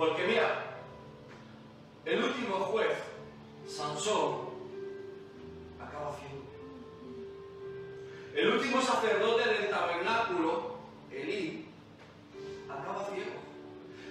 Porque 0.00 0.26
mira, 0.26 0.64
el 2.06 2.24
último 2.24 2.56
juez, 2.56 2.96
Sansón, 3.68 4.48
acaba 5.78 6.16
ciego. 6.16 6.40
El 8.34 8.52
último 8.52 8.80
sacerdote 8.80 9.46
del 9.46 9.68
tabernáculo, 9.68 10.78
Elí, 11.12 11.66
acaba 12.66 13.10
ciego. 13.12 13.40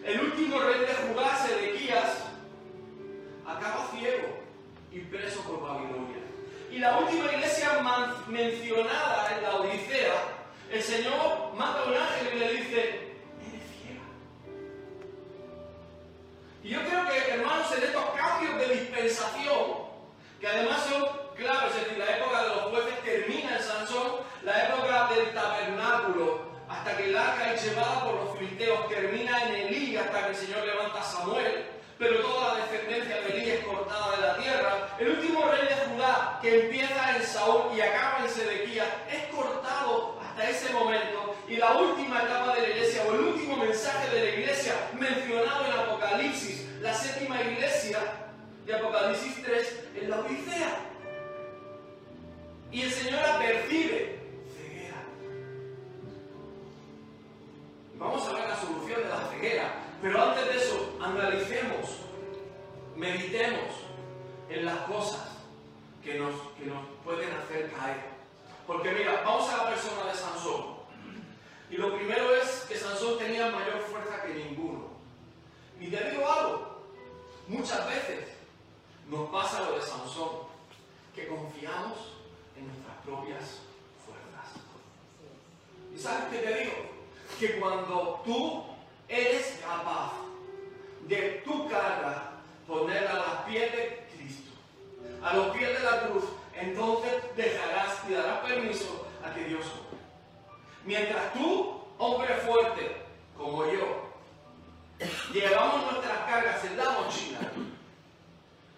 El 0.05 0.21
último 0.25 0.59
rey 0.59 0.81
de 0.81 0.93
Judá, 0.93 1.35
Sedequías, 1.35 2.23
acaba 3.47 3.87
ciego 3.87 4.27
y 4.91 4.99
preso 4.99 5.41
por 5.41 5.59
Babilonia. 5.59 6.21
Y 6.71 6.77
la 6.77 6.99
última 6.99 7.33
iglesia 7.33 7.81
mencionada 8.27 9.35
en 9.35 9.41
la 9.41 9.55
Odisea, 9.55 10.21
el 10.71 10.83
Señor 10.83 11.51
manda 11.57 11.81
a 11.81 11.85
un 11.85 11.95
ángel 11.95 12.35
y 12.35 12.39
le 12.39 12.53
dice, 12.53 13.08
Y 16.63 16.69
yo 16.69 16.79
creo 16.85 17.07
que, 17.07 17.31
hermanos, 17.31 17.71
en 17.77 17.83
estos 17.83 18.03
cambios 18.17 18.59
de 18.59 18.75
dispensación, 18.75 19.89
que 20.41 20.47
además 20.47 20.85
son 20.89 21.07
claves, 21.35 21.75
es 21.75 21.83
decir, 21.83 21.97
la 21.97 22.17
época 22.17 22.43
de 22.43 22.49
los 22.49 22.61
jueces 22.63 23.03
termina 23.03 23.55
en 23.55 23.63
Sansón, 23.63 24.11
la 24.43 24.67
época 24.67 25.09
del 25.15 25.33
tabernáculo, 25.33 26.49
hasta 26.67 26.97
que 26.97 27.09
el 27.09 27.17
arca 27.17 27.53
es 27.53 27.63
llevada 27.63 28.03
por 28.03 28.15
los 28.15 28.37
filisteos, 28.37 28.89
termina 28.89 29.43
en 29.45 29.55
Elí, 29.55 29.97
hasta 29.97 30.25
que 30.25 30.29
el 30.29 30.35
Señor 30.35 30.65
levanta 30.65 30.99
a 30.99 31.03
Samuel, 31.03 31.65
pero 31.97 32.19
toda 32.19 32.53
la 32.53 32.65
descendencia 32.65 33.21
de 33.21 33.37
Elí 33.37 33.49
es 33.49 33.63
cortada 33.63 34.15
de 34.15 34.21
la 34.21 34.37
tierra. 34.37 34.95
El 34.99 35.09
último 35.11 35.45
rey 35.45 35.67
de 35.67 35.75
Judá, 35.75 36.39
que 36.41 36.65
empieza 36.65 37.15
en 37.15 37.23
Saúl 37.23 37.75
y 37.75 37.81
acaba 37.81 38.19
en 38.23 38.29
Sedequía, 38.29 39.05
es 39.09 39.33
cortado 39.33 40.19
hasta 40.21 40.49
ese 40.49 40.73
momento. 40.73 41.35
Y 41.47 41.57
la 41.57 41.71
última 41.77 42.21
etapa 42.21 42.53
de 42.55 42.61
la 42.61 42.69
iglesia, 42.69 43.03
o 43.07 43.13
el 43.13 43.19
último 43.21 43.57
mensaje 43.57 44.15
de 44.15 44.23
la 44.23 44.29
iglesia 44.29 44.73
mencionado 44.93 45.65
en 45.65 45.71
Apocalipsis, 45.71 45.98
la 46.81 46.93
séptima 46.93 47.39
iglesia 47.41 47.99
de 48.65 48.73
Apocalipsis 48.73 49.43
3, 49.43 49.79
es 50.01 50.09
la 50.09 50.19
Odisea. 50.21 50.79
Y 52.71 52.81
el 52.81 52.91
Señor 52.91 53.21
la 53.21 53.37
percibe 53.37 54.19
ceguera. 54.57 55.03
Vamos 57.97 58.27
a 58.27 58.33
ver 58.33 58.49
la 58.49 58.55
solución 58.55 59.03
de 59.03 59.09
la 59.09 59.27
ceguera. 59.29 59.73
Pero 60.01 60.23
antes 60.23 60.45
de 60.45 60.57
eso, 60.57 60.97
analicemos, 60.99 61.89
meditemos 62.95 63.69
en 64.49 64.65
las 64.65 64.77
cosas 64.79 65.27
que 66.03 66.17
nos, 66.17 66.33
que 66.57 66.65
nos 66.65 66.87
pueden 67.03 67.29
hacer 67.33 67.71
caer. 67.71 68.01
Porque 68.65 68.91
mira, 68.91 69.21
vamos 69.23 69.47
a 69.49 69.57
la 69.57 69.69
persona 69.69 70.11
de 70.11 70.17
Sansón. 70.17 70.79
Y 71.69 71.77
lo 71.77 71.95
primero 71.95 72.35
es 72.35 72.65
que 72.67 72.75
Sansón 72.75 73.19
tenía 73.19 73.51
mayor 73.51 73.79
fuerza 73.81 74.23
que 74.23 74.33
ninguno. 74.33 74.78
Y 75.79 75.87
te 75.87 76.11
digo 76.11 76.29
algo, 76.29 76.81
muchas 77.47 77.87
veces 77.87 78.27
nos 79.09 79.29
pasa 79.29 79.61
lo 79.61 79.75
de 79.75 79.81
Sansón, 79.81 80.29
que 81.15 81.27
confiamos 81.27 81.97
en 82.57 82.67
nuestras 82.67 82.97
propias 83.05 83.61
fuerzas. 84.05 84.61
¿Y 85.95 85.97
sabes 85.97 86.25
qué 86.31 86.37
te 86.39 86.59
digo? 86.59 86.73
Que 87.39 87.59
cuando 87.59 88.21
tú 88.25 88.65
eres 89.07 89.59
capaz 89.65 90.13
de 91.07 91.41
tu 91.45 91.67
cara 91.69 92.33
ponerla 92.67 93.11
a 93.11 93.15
las 93.15 93.41
pies 93.47 93.71
de 93.71 94.07
Cristo, 94.13 94.51
a 95.23 95.33
los 95.33 95.55
pies 95.55 95.69
de 95.69 95.83
la 95.83 96.07
cruz, 96.07 96.25
entonces 96.53 97.13
dejarás 97.35 97.99
y 98.07 98.13
darás 98.13 98.39
permiso 98.39 99.07
a 99.25 99.33
que 99.33 99.45
Dios 99.45 99.65
obre. 99.65 99.99
Mientras 100.85 101.33
tú, 101.33 101.81
hombre 101.97 102.35
fuerte 102.35 102.97
como 103.37 103.65
yo, 103.65 104.08
llevamos 105.33 105.91
nuestras 105.91 106.17
cargas 106.25 106.63
en 106.65 106.77
la 106.77 106.89
mochila, 106.91 107.39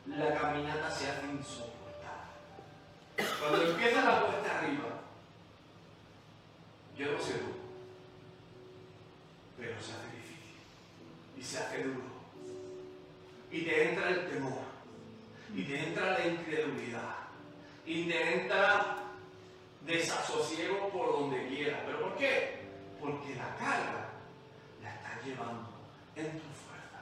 la 0.08 0.40
caminata 0.40 0.92
se 0.92 1.10
hace 1.10 1.26
insoportable. 1.28 1.78
Cuando 3.40 3.72
empieza 3.72 4.02
la 4.02 4.26
puesta 4.26 4.60
arriba, 4.60 5.02
yo 6.98 7.12
no 7.12 7.22
sé 7.22 7.34
tú, 7.34 7.52
pero 9.58 9.82
se 9.82 9.92
hace 9.92 10.12
y 11.42 11.44
se 11.44 11.58
hace 11.58 11.84
duro. 11.84 12.04
Y 13.52 13.64
te 13.64 13.90
entra 13.90 14.10
el 14.10 14.30
temor. 14.30 14.62
Y 15.56 15.64
te 15.64 15.88
entra 15.88 16.20
la 16.20 16.28
incredulidad. 16.28 17.16
Y 17.86 18.08
te 18.08 18.42
entra 18.42 18.98
desasosiego 19.86 20.90
por 20.90 21.12
donde 21.14 21.48
quiera. 21.48 21.84
¿Pero 21.86 22.02
por 22.02 22.16
qué? 22.16 22.62
Porque 23.00 23.36
la 23.36 23.56
carga 23.56 24.10
la 24.84 24.94
estás 24.94 25.26
llevando 25.26 25.71
en 26.16 26.32
tu 26.32 26.48
fuerza. 26.62 27.02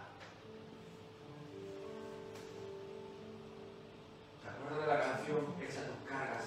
¿Te 4.42 4.50
acuerdas 4.50 4.82
de 4.82 4.94
la 4.94 5.00
canción 5.02 5.38
Echa 5.62 5.88
tus 5.88 6.10
cargas? 6.10 6.46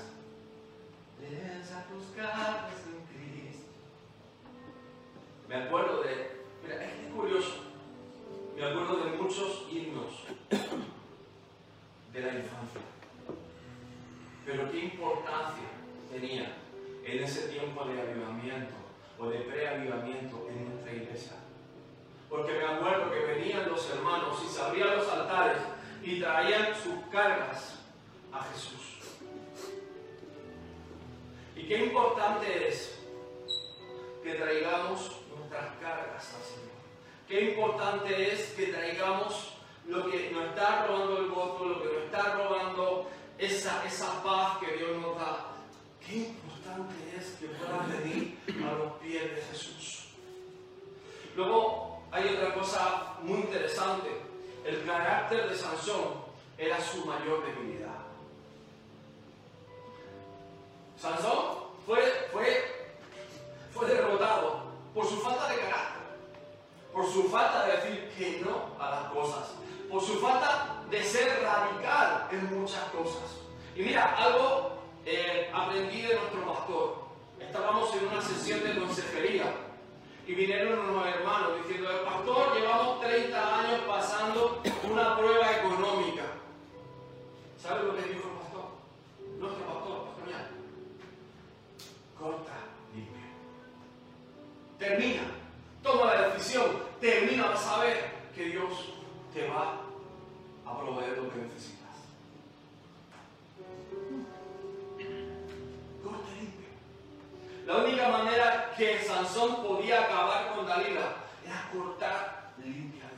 Echa 1.20 1.86
tus 1.88 2.16
cargas 2.16 2.82
en 2.86 3.00
Cristo. 3.06 3.66
Me 5.48 5.56
acuerdo 5.56 6.02
de. 6.02 6.42
Mira, 6.62 6.84
es 6.84 7.12
curioso 7.14 7.72
me 8.62 8.68
acuerdo 8.68 8.96
de 9.04 9.16
muchos 9.16 9.66
himnos 9.72 10.22
de 12.12 12.20
la 12.20 12.28
infancia. 12.28 12.80
Pero 14.46 14.70
qué 14.70 14.84
importancia 14.84 15.64
tenía 16.12 16.54
en 17.04 17.24
ese 17.24 17.48
tiempo 17.48 17.84
de 17.84 18.00
avivamiento 18.00 18.74
o 19.18 19.28
de 19.28 19.38
preavivamiento 19.40 20.46
en 20.48 20.68
nuestra 20.68 20.92
iglesia. 20.92 21.32
Porque 22.32 22.52
me 22.54 22.64
acuerdo 22.64 23.10
que 23.10 23.18
venían 23.26 23.68
los 23.68 23.90
hermanos 23.90 24.42
y 24.42 24.48
se 24.48 24.62
abrían 24.62 24.96
los 24.96 25.06
altares 25.06 25.58
y 26.02 26.18
traían 26.18 26.74
sus 26.82 26.94
cargas 27.12 27.78
a 28.32 28.42
Jesús. 28.44 28.80
Y 31.54 31.68
qué 31.68 31.84
importante 31.84 32.68
es 32.68 32.98
que 34.24 34.32
traigamos 34.32 35.10
nuestras 35.36 35.76
cargas 35.78 36.34
al 36.34 36.42
Señor. 36.42 36.72
Qué 37.28 37.50
importante 37.50 38.32
es 38.32 38.46
que 38.52 38.68
traigamos 38.68 39.52
lo 39.86 40.10
que 40.10 40.30
nos 40.30 40.46
está 40.46 40.86
robando 40.86 41.18
el 41.18 41.28
gozo, 41.28 41.66
lo 41.66 41.82
que 41.82 41.88
nos 41.92 42.04
está 42.04 42.34
robando 42.34 43.10
esa, 43.36 43.84
esa 43.84 44.22
paz 44.22 44.56
que 44.56 44.78
Dios 44.78 44.96
nos 45.02 45.16
da. 45.16 45.48
Qué 46.00 46.14
importante 46.14 46.94
es 47.14 47.36
que 47.38 47.48
puedas 47.48 47.88
venir 47.88 48.38
a 48.66 48.72
los 48.72 48.92
pies 49.02 49.22
de 49.22 49.42
Jesús. 49.42 50.08
Luego 51.36 51.91
hay 52.12 52.34
otra 52.34 52.54
cosa 52.54 53.14
muy 53.22 53.40
interesante. 53.40 54.08
El 54.64 54.84
carácter 54.84 55.48
de 55.48 55.56
Sansón 55.56 56.22
era 56.56 56.80
su 56.80 57.04
mayor 57.04 57.44
debilidad. 57.44 57.98
Sansón 61.00 61.56
fue, 61.84 62.28
fue, 62.32 62.86
fue 63.74 63.88
derrotado 63.88 64.62
por 64.94 65.06
su 65.06 65.16
falta 65.16 65.48
de 65.48 65.56
carácter 65.56 65.92
por 66.92 67.10
su 67.10 67.24
falta 67.24 67.66
de 67.66 67.72
decir 67.72 68.12
que 68.16 68.40
no 68.44 68.66
a 68.78 68.90
las 68.90 69.04
cosas, 69.12 69.54
por 69.90 70.02
su 70.02 70.18
falta 70.20 70.82
de 70.90 71.02
ser 71.02 71.42
radical 71.42 72.28
en 72.30 72.60
muchas 72.60 72.84
cosas. 72.90 73.22
Y 73.74 73.82
mira, 73.82 74.14
algo 74.14 74.72
eh, 75.06 75.50
aprendí 75.54 76.02
de 76.02 76.14
nuestro 76.14 76.52
pastor. 76.52 77.02
Estábamos 77.40 77.94
en 77.96 78.08
una 78.08 78.20
sesión 78.20 78.62
de 78.62 78.78
consejería 78.78 79.54
y 80.26 80.34
vinieron 80.34 80.78
unos 80.78 81.06
hermanos 81.06 81.50
diciendo, 81.62 81.88
pastor, 82.04 82.54
llevamos 82.54 83.00
30 83.00 83.58
años 83.60 83.80
pasando 83.86 84.62
una 84.90 85.16
prueba 85.16 85.56
económica. 85.58 86.22
¿Sabe 87.58 87.84
lo 87.84 87.96
que 87.96 88.02
dijo 88.02 88.28
el 88.28 88.38
pastor? 88.38 88.64
Nuestro 89.38 89.66
pastor, 89.66 90.04
pastor 90.04 90.22
corta, 92.18 92.52
limpia. 92.94 93.26
Termina, 94.78 95.22
toma 95.82 96.14
la 96.14 96.28
decisión, 96.28 96.66
termina, 97.00 97.48
vas 97.48 97.66
a 97.66 97.80
ver 97.80 98.12
que 98.34 98.44
Dios 98.46 98.94
te 99.34 99.48
va 99.48 99.80
a 100.64 100.80
proveer 100.80 101.18
lo 101.18 101.30
que 101.30 101.38
necesitas. 101.38 101.81
La 107.66 107.76
única 107.76 108.08
manera 108.08 108.72
que 108.76 109.02
Sansón 109.02 109.62
podía 109.62 110.04
acabar 110.04 110.54
con 110.54 110.66
Dalila 110.66 111.14
era 111.44 111.70
cortar 111.72 112.52
limpiamente. 112.58 113.12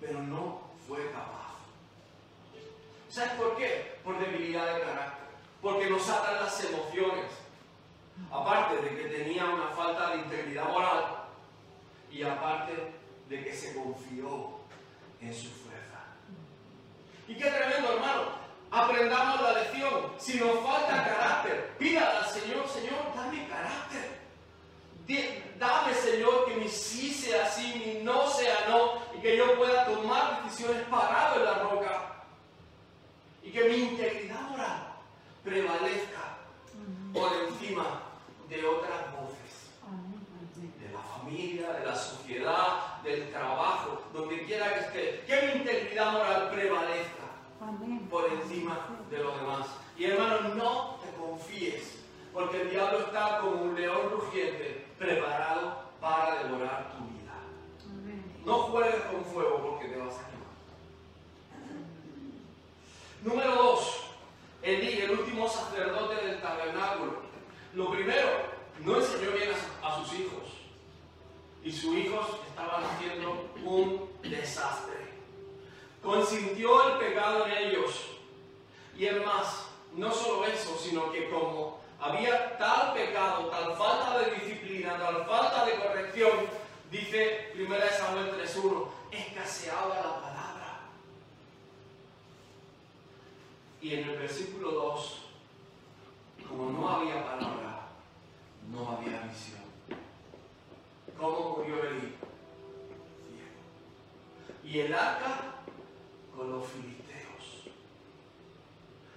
Pero 0.00 0.22
no 0.22 0.62
fue 0.86 1.10
capaz. 1.10 1.56
¿Sabes 3.08 3.32
por 3.32 3.56
qué? 3.56 3.98
Por 4.04 4.18
debilidad 4.18 4.74
de 4.74 4.82
carácter. 4.82 5.28
Porque 5.60 5.90
nos 5.90 6.08
atan 6.08 6.36
las 6.36 6.64
emociones. 6.64 7.26
Aparte 8.30 8.76
de 8.76 8.96
que 8.96 9.08
tenía 9.08 9.44
una 9.46 9.68
falta 9.68 10.10
de 10.10 10.18
integridad 10.18 10.68
moral 10.68 11.24
y 12.10 12.22
aparte 12.22 12.92
de 13.28 13.44
que 13.44 13.52
se 13.52 13.74
confió 13.74 14.58
en 15.20 15.34
su 15.34 15.48
fuerza. 15.50 16.04
Y 17.26 17.34
qué 17.34 17.50
tremendo, 17.50 17.92
hermano. 17.92 18.37
Aprendamos 18.70 19.40
la 19.40 19.52
lección. 19.52 20.12
Si 20.18 20.38
nos 20.38 20.60
falta 20.60 21.04
carácter, 21.04 21.76
pida 21.78 22.18
al 22.18 22.26
Señor, 22.26 22.68
Señor, 22.68 23.14
dame 23.14 23.48
carácter. 23.48 24.18
Dame, 25.58 25.94
Señor, 25.94 26.44
que 26.46 26.56
mi 26.56 26.68
sí 26.68 27.10
sea 27.10 27.50
sí, 27.50 27.82
mi 27.84 28.04
no 28.04 28.28
sea 28.28 28.66
no, 28.68 29.16
y 29.16 29.22
que 29.22 29.36
yo 29.38 29.56
pueda 29.56 29.86
tomar 29.86 30.44
decisiones 30.44 30.82
parado 30.88 31.36
en 31.36 31.44
la 31.46 31.54
roca 31.54 32.24
y 33.42 33.50
que 33.50 33.64
mi 33.64 33.76
integridad 33.76 34.40
moral 34.42 34.92
prevalezca 35.42 36.36
por 37.14 37.32
encima 37.32 38.02
de 38.48 38.66
otras 38.66 39.12
voces, 39.12 39.70
de 40.78 40.92
la 40.92 41.00
familia, 41.00 41.72
de 41.72 41.86
la 41.86 41.96
sociedad, 41.96 43.02
del 43.02 43.30
trabajo, 43.30 44.02
donde 44.12 44.44
quiera 44.44 44.74
que 44.74 44.80
esté, 44.80 45.24
que 45.26 45.46
mi 45.46 45.60
integridad 45.60 46.12
moral 46.12 46.50
prevalezca 46.50 47.17
por 48.10 48.24
encima 48.32 48.78
de 49.10 49.18
los 49.18 49.40
demás. 49.40 49.66
Y 49.96 50.04
hermano, 50.04 50.54
no 50.54 50.98
te 51.02 51.10
confíes, 51.20 51.98
porque 52.32 52.62
el 52.62 52.70
diablo 52.70 53.00
está 53.00 53.40
como 53.40 53.62
un 53.62 53.74
león 53.74 54.10
rugiente 54.10 54.86
preparado 54.98 55.82
para 56.00 56.42
devorar 56.42 56.92
tu 56.92 57.04
vida. 57.04 57.34
No 58.44 58.54
juegues 58.64 59.02
con 59.02 59.24
fuego 59.24 59.58
porque 59.62 59.88
te 59.88 59.98
vas 59.98 60.14
a 60.14 60.28
Número 63.22 63.52
dos, 63.56 64.04
Elí, 64.62 65.00
el 65.00 65.10
último 65.10 65.48
sacerdote 65.48 66.24
del 66.24 66.40
tabernáculo. 66.40 67.22
Lo 67.74 67.90
primero, 67.90 68.28
no 68.84 68.96
enseñó 68.96 69.32
bien 69.32 69.50
a, 69.82 69.98
sus 69.98 70.20
hijos. 70.20 70.44
Y 71.64 71.72
sus 71.72 71.96
hijos 71.96 72.26
estaban 72.48 72.84
haciendo 72.84 73.50
un 73.64 74.08
desastre. 74.22 75.07
Consintió 76.02 76.88
el 76.88 76.98
pecado 76.98 77.46
en 77.46 77.52
ellos. 77.52 78.06
Y 78.96 79.06
es 79.06 79.24
más, 79.24 79.66
no 79.94 80.12
solo 80.12 80.46
eso, 80.46 80.76
sino 80.78 81.10
que 81.12 81.30
como 81.30 81.80
había 82.00 82.56
tal 82.58 82.92
pecado, 82.92 83.46
tal 83.46 83.76
falta 83.76 84.18
de 84.18 84.34
disciplina, 84.36 84.98
tal 84.98 85.26
falta 85.26 85.66
de 85.66 85.74
corrección, 85.76 86.30
dice 86.90 87.52
1 87.54 87.76
Samuel 87.96 88.32
3.1, 88.40 88.88
escaseaba 89.10 89.94
la 89.94 90.20
palabra 90.20 90.38
Y 93.80 93.94
en 93.94 94.08
el 94.08 94.18
versículo 94.18 94.72
2, 94.72 95.18
como 96.48 96.70
no 96.70 96.88
había 96.88 97.24
palabra, 97.24 97.88
no 98.70 98.90
había 98.90 99.20
visión. 99.22 99.62
¿Cómo 101.16 101.58
murió 101.58 101.82
Elí? 101.84 102.14
Y 104.64 104.80
el 104.80 104.94
arca 104.94 105.57
con 106.38 106.52
los 106.52 106.64
filisteos. 106.68 107.74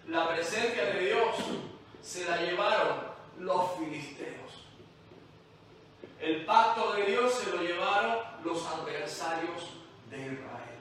La 0.08 0.34
presencia 0.34 0.86
de 0.86 1.06
Dios 1.06 1.36
se 2.02 2.26
la 2.26 2.38
llevaron 2.42 2.98
los 3.38 3.78
filisteos. 3.78 4.66
El 6.20 6.46
pacto 6.46 6.94
de 6.94 7.04
Dios 7.04 7.32
se 7.32 7.52
lo 7.52 7.62
llevaron 7.62 8.18
los 8.44 8.66
adversarios 8.66 9.70
de 10.10 10.18
Israel. 10.18 10.80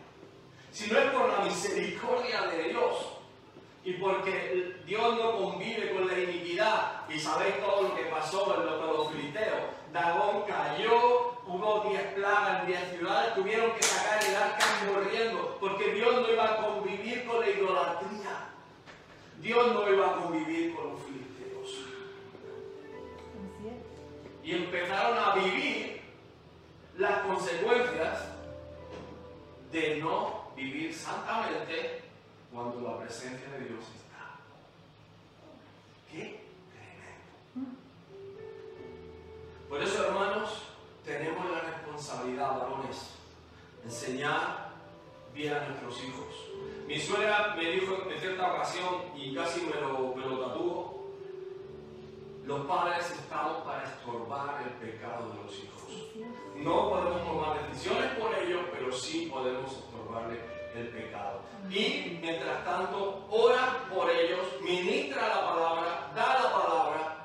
Si 0.73 0.91
no 0.91 0.99
es 0.99 1.11
por 1.11 1.29
la 1.29 1.45
misericordia 1.45 2.43
de 2.47 2.71
Dios, 2.71 2.97
y 3.85 3.95
porque 3.95 4.77
Dios 4.87 5.17
no 5.17 5.39
convive 5.39 5.93
con 5.93 6.07
la 6.07 6.19
iniquidad, 6.19 7.09
y 7.09 7.19
sabéis 7.19 7.61
todo 7.61 7.83
lo 7.83 7.97
que 7.97 8.05
pasó 8.05 8.45
con 8.45 8.67
los 8.67 9.11
filisteos, 9.11 9.61
Dagón 9.93 10.43
cayó, 10.47 11.41
hubo 11.47 11.89
diez 11.89 12.03
plagas 12.15 12.61
en 12.61 12.67
diez 12.67 12.91
ciudades, 12.91 13.35
tuvieron 13.35 13.73
que 13.73 13.83
sacar 13.83 14.23
el 14.25 14.37
arca 14.37 14.67
corriendo, 14.87 15.57
porque 15.59 15.93
Dios 15.93 16.21
no 16.21 16.31
iba 16.31 16.45
a 16.45 16.57
convivir 16.59 17.27
con 17.27 17.41
la 17.41 17.49
idolatría. 17.49 18.51
Dios 19.41 19.73
no 19.73 19.91
iba 19.91 20.11
a 20.11 20.13
convivir 20.17 20.75
con 20.75 20.93
los 20.93 21.03
filisteos. 21.03 21.87
Y 24.45 24.53
empezaron 24.53 25.19
a 25.19 25.35
vivir 25.35 26.03
las 26.99 27.21
consecuencias 27.21 28.29
de 29.73 29.97
no 29.97 30.51
vivir 30.55 30.95
santamente 30.95 32.03
cuando 32.53 32.81
la 32.81 32.99
presencia 32.99 33.49
de 33.51 33.65
Dios 33.67 33.85
está. 33.97 34.39
¡Qué 36.11 36.45
tremendo! 36.73 37.77
Por 39.69 39.83
eso, 39.83 40.07
hermanos, 40.07 40.63
tenemos 41.05 41.51
la 41.51 41.61
responsabilidad, 41.61 42.59
varones, 42.59 43.11
enseñar 43.85 44.71
bien 45.35 45.55
a 45.55 45.69
nuestros 45.69 46.03
hijos. 46.05 46.35
Mi 46.87 46.99
suegra 46.99 47.55
me 47.57 47.71
dijo 47.71 48.11
en 48.11 48.21
cierta 48.21 48.53
ocasión, 48.55 48.95
y 49.17 49.35
casi 49.35 49.61
me 49.63 49.81
lo, 49.81 50.15
me 50.15 50.27
lo 50.27 50.47
tatuó, 50.47 51.01
los 52.45 52.67
padres 52.67 53.11
estamos 53.13 53.59
para 53.63 53.85
estorbar 53.85 54.63
el 54.63 54.89
pecado 54.89 55.29
de 55.29 55.43
los 55.45 55.55
hijos. 55.57 55.81
No 56.57 56.91
podemos 56.91 57.25
tomar 57.25 57.69
decisiones 57.69 58.11
por 58.19 58.35
ellos, 58.35 58.63
pero 58.73 58.91
sí 58.91 59.31
podemos 59.33 59.71
estorbarle 59.71 60.60
el 60.75 60.89
pecado. 60.89 61.43
Y 61.71 62.19
mientras 62.21 62.65
tanto, 62.65 63.27
ora 63.31 63.85
por 63.93 64.11
ellos, 64.11 64.41
ministra 64.61 65.29
la 65.29 65.47
palabra, 65.47 66.13
da 66.15 66.43
la 66.43 66.53
palabra 66.53 67.21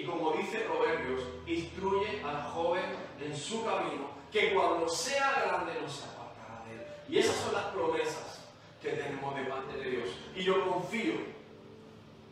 y 0.00 0.04
como 0.04 0.32
dice 0.32 0.60
Proverbios, 0.60 1.22
instruye 1.46 2.22
al 2.24 2.42
joven 2.52 2.84
en 3.20 3.36
su 3.36 3.64
camino, 3.64 4.08
que 4.32 4.54
cuando 4.54 4.88
sea 4.88 5.42
grande 5.44 5.72
no 5.80 5.88
se 5.88 6.04
apartará 6.04 6.64
de 6.66 6.74
él. 6.74 6.86
Y 7.08 7.18
esas 7.18 7.36
son 7.36 7.52
las 7.52 7.66
promesas 7.66 8.40
que 8.80 8.90
tenemos 8.92 9.34
de 9.34 9.42
parte 9.44 9.76
de 9.76 9.90
Dios. 9.90 10.08
Y 10.34 10.42
yo 10.42 10.66
confío, 10.66 11.14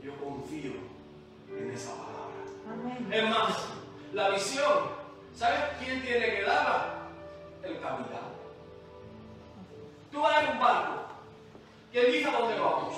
yo 0.02 0.16
confío 0.16 0.72
en 1.50 1.70
esa 1.72 1.90
palabra. 1.90 2.16
Es 3.10 3.28
más, 3.28 3.68
la 4.14 4.30
visión, 4.30 4.90
¿sabes 5.34 5.60
quién 5.78 6.00
tiene 6.02 6.36
que 6.36 6.42
darla? 6.42 7.08
El 7.62 7.78
capitán. 7.80 8.37
Tú 10.10 10.20
vas 10.20 10.44
en 10.44 10.50
un 10.52 10.58
barco. 10.58 11.02
¿Quién 11.92 12.12
dice 12.12 12.28
a 12.28 12.38
dónde 12.38 12.58
vamos? 12.58 12.94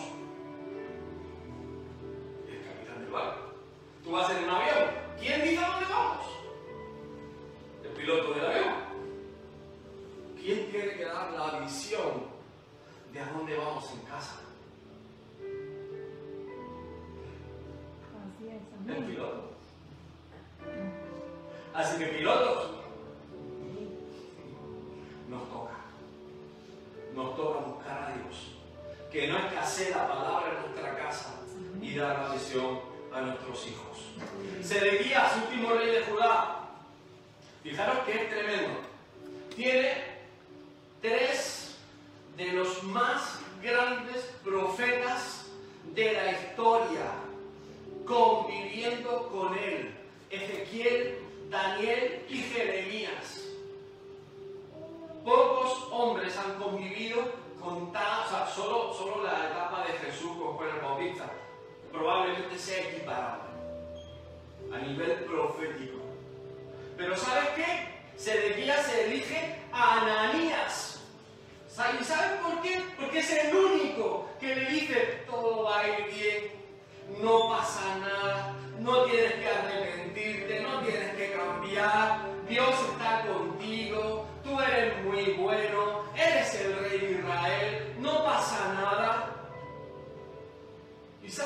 El 2.49 2.65
capitán 2.65 3.01
del 3.01 3.11
barco. 3.11 3.41
Tú 4.05 4.13
vas 4.13 4.31
en 4.31 4.45
un 4.45 4.51
avión. 4.51 4.91
¿Quién 5.19 5.43
dice 5.43 5.65
a 5.65 5.69
dónde 5.69 5.87
vamos? 5.87 6.27
El 7.85 7.91
piloto 7.91 8.35
del 8.35 8.47
avión. 8.47 8.75
¿Quién 10.41 10.71
tiene 10.71 10.97
que 10.97 11.05
dar 11.05 11.33
la 11.33 11.61
visión 11.61 12.25
de 13.13 13.21
a 13.21 13.27
dónde 13.27 13.57
vamos 13.57 13.93
en 13.93 14.01
casa? 14.07 14.41
El 18.89 19.05
piloto. 19.05 19.51
Así 21.75 21.99
que 21.99 22.07
pilotos, 22.07 22.80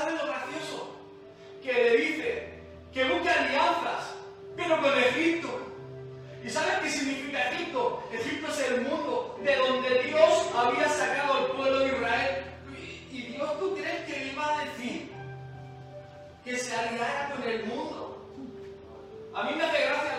¿Y 0.05 0.07
sabes 0.07 0.21
lo 0.21 0.27
gracioso? 0.27 0.97
Que 1.63 1.73
le 1.73 1.97
dice 1.97 2.49
que 2.93 3.05
busque 3.05 3.31
alianzas, 3.31 4.15
pero 4.55 4.79
con 4.83 4.99
Egipto. 4.99 5.49
¿Y 6.45 6.51
sabes 6.51 6.75
qué 6.83 6.91
significa 6.91 7.51
Egipto? 7.53 8.03
Egipto 8.13 8.49
es 8.49 8.71
el 8.71 8.81
mundo 8.83 9.39
de 9.43 9.57
donde 9.57 10.03
Dios 10.03 10.51
había 10.55 10.89
sacado 10.91 11.33
al 11.33 11.47
pueblo 11.53 11.79
de 11.79 11.87
Israel. 11.87 12.45
¿Y 13.11 13.23
Dios 13.23 13.59
tú 13.59 13.75
crees 13.77 14.05
que 14.05 14.27
iba 14.27 14.59
a 14.59 14.65
decir 14.67 15.11
que 16.45 16.59
se 16.59 16.77
aliara 16.77 17.31
con 17.35 17.43
el 17.49 17.65
mundo? 17.65 18.31
A 19.35 19.43
mí 19.45 19.55
me 19.57 19.65
hace 19.65 19.87
gracia 19.87 20.19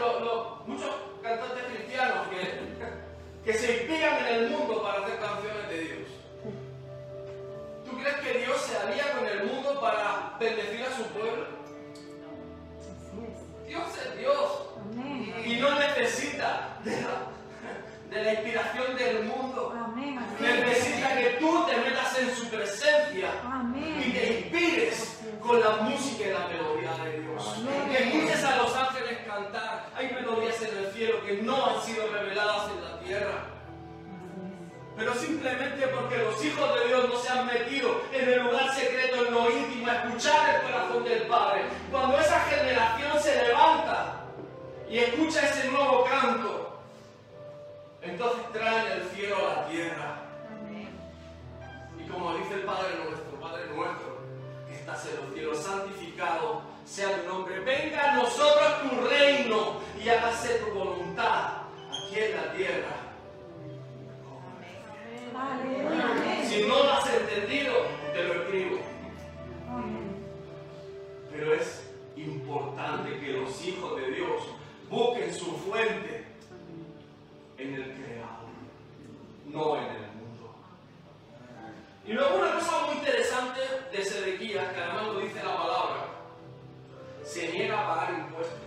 muchos 0.65 0.95
cantantes 1.21 1.63
cristianos 1.65 2.27
que, 2.29 3.51
que 3.51 3.57
se 3.57 3.73
inspiran 3.73 4.25
en 4.25 4.35
el 4.35 4.49
mundo 4.49 4.81
para 4.81 5.05
hacer 5.05 5.19
canciones 5.19 5.69
de 5.69 5.79
Dios. 5.79 6.09
¿Tú 7.85 7.99
crees 7.99 8.15
que 8.15 8.39
Dios 8.39 8.59
se 8.61 8.77
alía 8.77 9.11
con 9.15 9.24
para 9.85 10.35
bendecir 10.39 10.83
a 10.83 10.97
su 10.97 11.03
pueblo? 11.09 11.45
Dios 13.67 13.87
es 14.03 14.17
Dios. 14.17 14.51
Y 15.45 15.57
no 15.57 15.79
necesita 15.79 16.79
de 16.83 18.23
la, 18.23 18.33
inspiración 18.33 18.97
del 18.97 19.25
mundo. 19.25 19.75
Necesita 20.39 21.15
que 21.15 21.37
tú 21.39 21.65
te 21.67 21.77
metas 21.77 22.17
en 22.17 22.35
su 22.35 22.47
presencia 22.47 23.29
y 24.03 24.11
te 24.11 24.39
inspires 24.39 25.19
con 25.39 25.59
la 25.59 25.75
música 25.83 26.23
y 26.25 26.31
la 26.31 26.47
melodía 26.47 27.03
de 27.03 27.19
Dios. 27.19 27.63
Que 27.91 28.03
escuches 28.05 28.43
a 28.43 28.57
los 28.57 28.75
ángeles 28.75 29.19
cantar. 29.27 29.89
Hay 29.95 30.11
melodías 30.13 30.59
en 30.63 30.77
el 30.77 30.91
cielo 30.93 31.23
que 31.23 31.33
no 31.43 31.63
han 31.63 31.81
sido 31.83 32.07
reveladas 32.11 32.71
en 32.71 32.83
la 32.83 32.99
tierra 33.01 33.54
pero 34.95 35.13
simplemente 35.13 35.87
porque 35.87 36.17
los 36.17 36.43
hijos 36.43 36.79
de 36.79 36.87
Dios 36.87 37.09
no 37.09 37.19
se 37.19 37.29
han 37.29 37.45
metido 37.45 38.01
en 38.13 38.29
el 38.29 38.43
lugar 38.43 38.73
secreto, 38.73 39.25
en 39.25 39.33
lo 39.33 39.51
íntimo, 39.51 39.89
a 39.89 39.95
escuchar 39.95 40.55
el 40.55 40.61
corazón 40.61 41.03
del 41.03 41.23
Padre. 41.23 41.61
Cuando 41.91 42.17
esa 42.17 42.39
generación 42.41 43.19
se 43.21 43.43
levanta 43.43 44.21
y 44.89 44.99
escucha 44.99 45.41
ese 45.49 45.69
nuevo 45.69 46.05
canto, 46.05 46.79
entonces 48.01 48.51
traen 48.53 48.91
el 48.93 49.09
cielo 49.09 49.35
a 49.37 49.55
la 49.55 49.67
tierra. 49.67 50.21
Y 51.99 52.07
como 52.07 52.35
dice 52.35 52.53
el 52.53 52.61
Padre 52.61 52.95
nuestro, 53.03 53.39
Padre 53.41 53.65
nuestro, 53.75 54.21
que 54.67 54.75
estás 54.75 55.05
en 55.07 55.15
los 55.17 55.33
cielos, 55.33 55.63
santificado 55.63 56.61
sea 56.85 57.17
tu 57.17 57.27
nombre. 57.27 57.59
Venga 57.59 58.11
a 58.11 58.15
nosotros 58.15 58.81
tu 58.83 59.07
reino 59.07 59.81
y 60.01 60.07
hágase 60.07 60.59
tu 60.59 60.71
voluntad 60.71 61.63
aquí 61.89 62.19
en 62.19 62.37
la 62.37 62.53
tierra 62.53 63.04
si 66.47 66.61
no 66.63 66.83
lo 66.83 66.93
has 66.93 67.09
entendido, 67.13 67.73
te 68.13 68.23
lo 68.23 68.33
escribo. 68.33 68.77
Pero 71.31 71.53
es 71.53 71.91
importante 72.15 73.19
que 73.19 73.33
los 73.33 73.65
hijos 73.65 73.99
de 73.99 74.11
Dios 74.11 74.41
busquen 74.89 75.33
su 75.33 75.51
fuente 75.57 76.25
en 77.57 77.75
el 77.75 77.93
Creador, 77.93 78.49
no 79.47 79.77
en 79.77 79.83
el 79.83 80.11
mundo. 80.13 80.55
Y 82.05 82.13
luego 82.13 82.37
una 82.37 82.53
cosa 82.53 82.85
muy 82.85 82.95
interesante 82.95 83.59
de 83.91 84.05
Sedequías, 84.05 84.73
que 84.73 84.79
además 84.79 85.07
lo 85.07 85.19
dice 85.19 85.43
la 85.43 85.57
palabra, 85.57 86.05
se 87.23 87.51
niega 87.51 87.81
a 87.81 87.87
pagar 87.87 88.13
impuestos. 88.19 88.64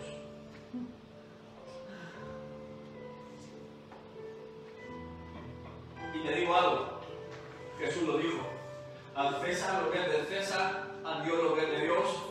Y 6.15 6.19
te 6.21 6.35
digo 6.35 6.55
algo, 6.55 7.01
Jesús 7.79 8.03
lo 8.03 8.19
dijo, 8.19 8.41
al 9.15 9.41
César 9.41 9.83
lo 9.83 9.91
que 9.91 10.01
es 10.01 10.13
del 10.13 10.27
César, 10.27 10.89
a 11.05 11.23
Dios 11.23 11.43
lo 11.43 11.55
que 11.55 11.65
es 11.65 11.71
de 11.71 11.81
Dios, 11.85 12.23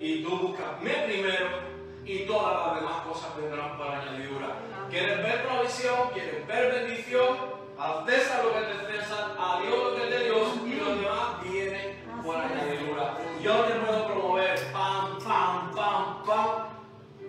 y 0.00 0.22
tú 0.22 0.38
búscame 0.38 0.90
primero 1.06 1.78
y 2.04 2.20
todas 2.20 2.66
las 2.66 2.80
demás 2.80 3.02
cosas 3.06 3.36
vendrán 3.36 3.76
por 3.76 3.88
añadidura. 3.88 4.56
¿Quieres 4.90 5.22
ver 5.22 5.46
provisión? 5.46 6.10
¿Quieres 6.14 6.46
ver 6.46 6.72
bendición? 6.72 7.36
Al 7.78 8.06
César 8.06 8.44
lo 8.44 8.52
que 8.52 8.58
es 8.60 8.68
del 8.68 9.00
César, 9.00 9.36
a 9.38 9.60
Dios 9.60 9.76
lo 9.76 9.94
que 9.94 10.04
es 10.04 10.10
de 10.10 10.24
Dios, 10.24 10.48
y 10.66 10.74
los 10.74 11.00
demás 11.00 11.42
vienen 11.42 12.22
por 12.24 12.36
añadidura. 12.36 13.14
Yo 13.42 13.54
te 13.64 13.74
puedo 13.74 14.06
promover, 14.06 14.72
pam, 14.72 15.18
pam, 15.18 15.74
pam, 15.74 16.24
pam, 16.24 16.66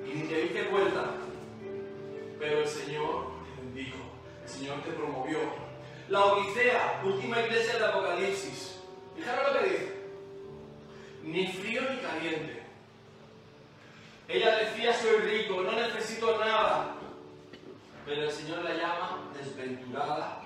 y 0.06 0.14
ni 0.14 0.28
te 0.28 0.36
diste 0.42 0.66
cuenta. 0.68 1.06
Pero 2.40 2.60
el 2.60 2.68
Señor 2.68 3.32
te 3.44 3.62
bendijo, 3.62 3.98
el 4.44 4.50
Señor 4.50 4.78
te 4.82 4.92
promovió, 4.92 5.40
la 6.10 6.26
Odisea, 6.26 7.02
última 7.04 7.40
iglesia 7.42 7.74
del 7.74 7.84
Apocalipsis. 7.84 8.80
Fijaros 9.16 9.54
lo 9.54 9.60
que 9.60 9.70
dice. 9.70 9.94
Ni 11.24 11.48
frío 11.48 11.82
ni 11.82 11.98
caliente. 11.98 12.64
Ella 14.28 14.58
decía, 14.58 14.94
soy 14.94 15.18
rico, 15.20 15.62
no 15.62 15.72
necesito 15.72 16.38
nada. 16.40 16.96
Pero 18.06 18.24
el 18.24 18.32
Señor 18.32 18.64
la 18.64 18.74
llama 18.74 19.32
desventurada, 19.38 20.42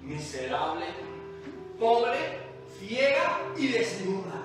miserable, 0.00 0.86
pobre, 1.78 2.40
ciega 2.78 3.38
y 3.56 3.68
desnuda. 3.68 4.35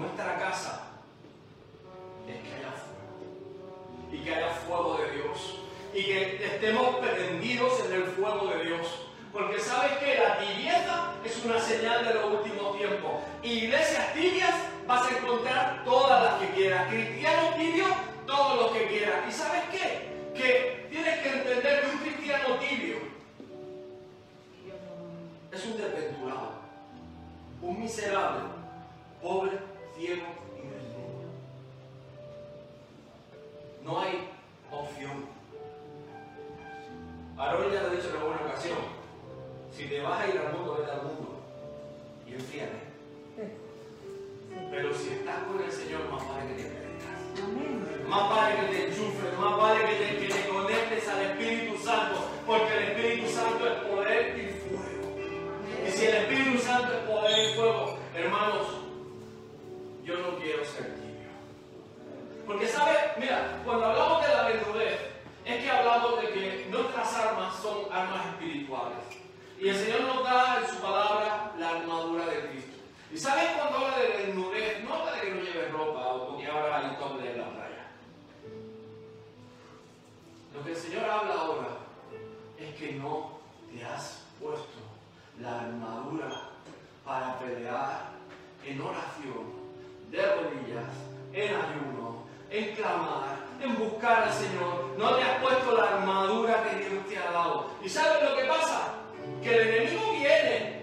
Nuestra 0.00 0.38
casa 0.38 0.86
es 2.26 2.36
que 2.36 2.54
haya 2.54 2.72
fuego. 2.72 4.12
Y 4.12 4.18
que 4.18 4.34
haya 4.34 4.50
fuego 4.50 4.98
de 4.98 5.12
Dios. 5.12 5.60
Y 5.94 6.04
que 6.04 6.46
estemos 6.46 6.96
prendidos 6.96 7.84
en 7.86 7.92
el 7.92 8.04
fuego 8.04 8.46
de 8.46 8.64
Dios. 8.64 9.06
Porque 9.32 9.60
sabes 9.60 9.92
que 9.98 10.18
la 10.18 10.38
tibieza 10.38 11.14
es 11.24 11.44
una 11.44 11.60
señal 11.60 12.04
de 12.04 12.14
los 12.14 12.24
últimos 12.24 12.76
tiempos. 12.76 13.12
Iglesias 13.42 14.12
tibias 14.14 14.54
vas 14.86 15.06
a 15.06 15.18
encontrar 15.18 15.84
todas 15.84 16.24
las 16.24 16.40
que 16.40 16.54
quieras. 16.54 16.88
Cristianos 16.88 17.56
tibios, 17.56 17.90
todos 18.26 18.56
los 18.56 18.72
que 18.72 18.88
quieras. 18.88 19.20
¿Y 19.28 19.32
sabes 19.32 19.62
qué? 19.70 20.10
Que 20.34 20.88
tienes 20.90 21.18
que 21.20 21.28
entender 21.28 21.82
que 21.82 21.90
un 21.90 21.98
cristiano 21.98 22.56
tibio 22.56 22.96
es 25.52 25.66
un 25.66 25.76
desventurado, 25.76 26.52
un 27.60 27.80
miserable, 27.80 28.40
pobre 29.20 29.69
y. 30.00 30.22
No 33.84 34.00
hay 34.00 34.28
opción. 34.70 35.26
Aarón 37.38 37.72
ya 37.72 37.82
lo 37.82 37.88
ha 37.88 37.90
dicho 37.90 38.10
en 38.10 38.16
alguna 38.16 38.36
ocasión. 38.36 38.78
Si 39.72 39.86
te 39.86 40.00
vas 40.00 40.20
a 40.20 40.28
ir 40.28 40.38
al 40.38 40.52
mundo, 40.52 40.76
vete 40.78 40.90
al 40.90 41.02
mundo. 41.02 41.40
Y 42.26 42.34
enfríate. 42.34 42.90
Pero 44.70 44.94
si 44.94 45.08
estás 45.10 45.44
con 45.44 45.62
el 45.62 45.72
Señor, 45.72 46.10
más 46.10 46.28
vale 46.28 46.48
que 46.48 46.62
te 46.62 46.68
quedes. 46.68 48.08
Más 48.08 48.30
vale 48.30 48.56
que 48.56 48.74
te 48.74 48.86
enchufes, 48.88 49.38
más 49.38 49.56
vale 49.56 49.86
que 49.86 49.94
te, 49.94 50.18
que 50.18 50.34
te 50.34 50.48
conectes 50.48 51.08
al 51.08 51.22
Espíritu 51.22 51.78
Santo, 51.78 52.28
porque 52.46 52.76
el 52.76 52.82
Espíritu 52.84 53.28
Santo 53.30 53.66
es 53.66 53.74
poder 53.84 54.38
y 54.38 54.48
fuego. 54.68 55.86
Y 55.86 55.90
si 55.90 56.06
el 56.06 56.14
Espíritu 56.16 56.58
Santo 56.58 56.92
es 56.92 56.98
poder 57.08 57.50
y 57.50 57.54
fuego, 57.54 57.98
hermanos, 58.14 58.66
yo 60.10 60.18
no 60.18 60.36
quiero 60.38 60.64
ser 60.64 60.94
tibio. 60.96 61.30
Porque, 62.46 62.66
¿sabe? 62.66 62.96
Mira, 63.18 63.60
cuando 63.64 63.86
hablamos 63.86 64.22
de 64.26 64.34
la 64.34 64.48
desnudez, 64.48 65.00
es 65.44 65.62
que 65.62 65.70
hablamos 65.70 66.20
de 66.20 66.28
que 66.32 66.66
nuestras 66.68 67.14
armas 67.14 67.54
son 67.62 67.92
armas 67.92 68.26
espirituales. 68.26 68.98
Y 69.60 69.68
el 69.68 69.76
Señor 69.76 70.00
nos 70.02 70.24
da 70.24 70.58
en 70.60 70.68
su 70.68 70.80
palabra 70.80 71.52
la 71.58 71.70
armadura 71.70 72.26
de 72.26 72.48
Cristo. 72.48 72.76
¿Y 73.12 73.18
sabes 73.18 73.50
cuando 73.56 73.78
habla 73.78 73.98
de 73.98 74.26
desnudez? 74.26 74.84
No 74.84 74.94
habla 74.94 75.12
de 75.12 75.20
que 75.20 75.34
no 75.34 75.42
lleves 75.42 75.72
ropa 75.72 76.06
o 76.14 76.38
que 76.38 76.46
ahora 76.46 76.78
hay 76.78 76.96
doble 76.96 77.30
en 77.30 77.38
la 77.38 77.48
playa. 77.50 77.86
Lo 80.54 80.64
que 80.64 80.70
el 80.70 80.76
Señor 80.76 81.04
habla 81.04 81.34
ahora 81.34 81.68
es 82.58 82.74
que 82.74 82.92
no 82.92 83.38
te 83.72 83.84
has 83.84 84.26
puesto 84.40 84.80
la 85.38 85.60
armadura 85.60 86.50
para 87.04 87.38
pelear 87.38 88.10
en 88.64 88.80
oración 88.80 89.59
de 90.10 90.22
rodillas, 90.22 90.90
en 91.32 91.54
ayuno, 91.54 92.24
en 92.50 92.74
clamar, 92.74 93.46
en 93.60 93.78
buscar 93.78 94.24
al 94.24 94.32
Señor. 94.32 94.94
No 94.98 95.14
te 95.14 95.22
has 95.22 95.40
puesto 95.40 95.76
la 95.76 95.84
armadura 95.84 96.64
que 96.64 96.76
Dios 96.76 97.06
te 97.08 97.18
ha 97.18 97.30
dado. 97.30 97.70
¿Y 97.82 97.88
sabes 97.88 98.28
lo 98.28 98.36
que 98.36 98.44
pasa? 98.44 98.94
Que 99.42 99.54
el 99.54 99.68
enemigo 99.68 100.12
viene 100.12 100.80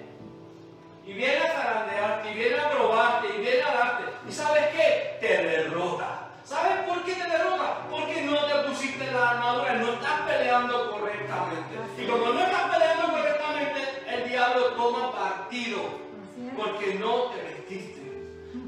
y 1.05 1.13
viene 1.13 1.37
a 1.37 1.51
zarandearte, 1.51 2.31
y 2.31 2.33
viene 2.35 2.59
a 2.59 2.69
probarte, 2.69 3.27
y 3.35 3.41
viene 3.41 3.61
a 3.63 3.73
darte. 3.73 4.03
¿Y 4.27 4.31
sabes 4.31 4.67
qué? 4.67 5.17
Te 5.21 5.43
derrota. 5.43 6.29
¿Sabes 6.43 6.85
por 6.87 7.03
qué 7.03 7.13
te 7.13 7.29
derrota? 7.29 7.85
Porque 7.89 8.21
no 8.23 8.45
te 8.45 8.67
pusiste 8.67 9.11
la 9.11 9.31
armadura, 9.31 9.73
no 9.73 9.93
estás 9.93 10.21
peleando 10.21 10.91
correctamente. 10.91 11.75
Y 11.97 12.05
como 12.05 12.27
no 12.27 12.39
estás 12.39 12.69
peleando 12.69 13.09
correctamente, 13.09 14.03
el 14.07 14.29
diablo 14.29 14.65
toma 14.75 15.11
partido. 15.11 16.07
Porque 16.55 16.95
no 16.95 17.23
te 17.31 17.56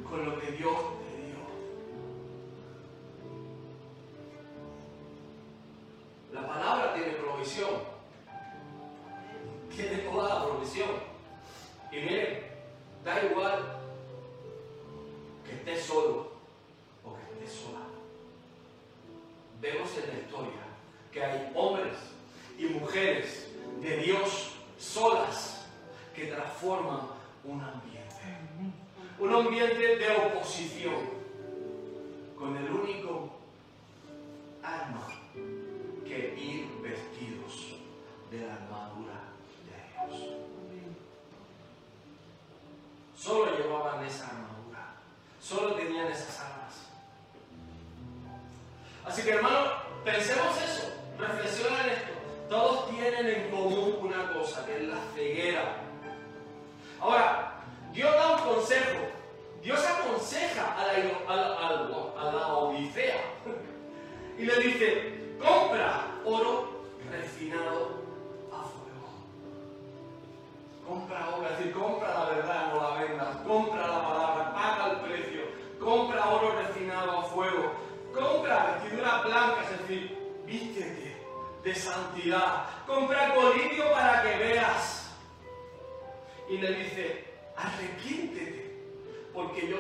con 0.10 0.26
lo 0.26 0.40
que 0.40 0.52
Dios 0.52 0.76
te 0.76 1.26
dio. 1.26 1.38
La 6.34 6.48
palabra 6.48 6.94
tiene 6.96 7.12
provisión. 7.14 7.70
Tiene 9.76 9.98
toda 10.00 10.30
la 10.30 10.46
provisión. 10.46 10.90
Y 11.92 11.98
miren, 11.98 12.40
da 13.04 13.24
igual 13.24 13.78
que 15.46 15.56
estés 15.56 15.86
solo 15.86 16.32
o 17.04 17.16
que 17.16 17.24
estés 17.46 17.62
sola. 17.62 17.86
Vemos 19.62 19.90
en 19.98 20.08
la 20.08 20.20
historia 20.22 20.62
que 21.12 21.24
hay 21.24 21.52
hombres 21.56 21.98
y 22.58 22.66
mujeres 22.66 23.48
de 23.82 23.98
Dios 23.98 24.52
solas 24.78 25.68
que 26.16 26.26
transforman 26.28 27.00
un 27.44 27.62
ambiente. 27.62 27.89
Un 29.40 29.46
ambiente 29.46 29.80
de 29.80 30.12
oposición. 30.12 31.19
con 31.19 31.19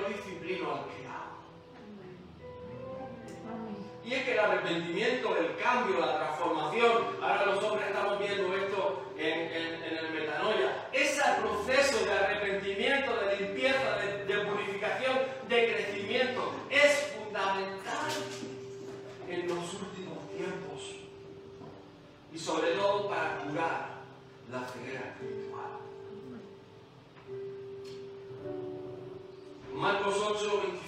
yo 0.01 0.07
disciplino 0.09 0.71
al 0.71 0.85
que 0.85 1.07
amo. 1.07 1.39
Y 4.03 4.13
es 4.13 4.23
que 4.23 4.31
el 4.33 4.39
arrepentimiento, 4.39 5.38
el 5.38 5.55
cambio, 5.57 5.99
la 5.99 6.17
transformación, 6.17 6.91
ahora 7.21 7.45
los 7.45 7.63
hombres 7.63 7.88
estamos 7.88 8.19
viendo 8.19 8.55
esto 8.55 8.68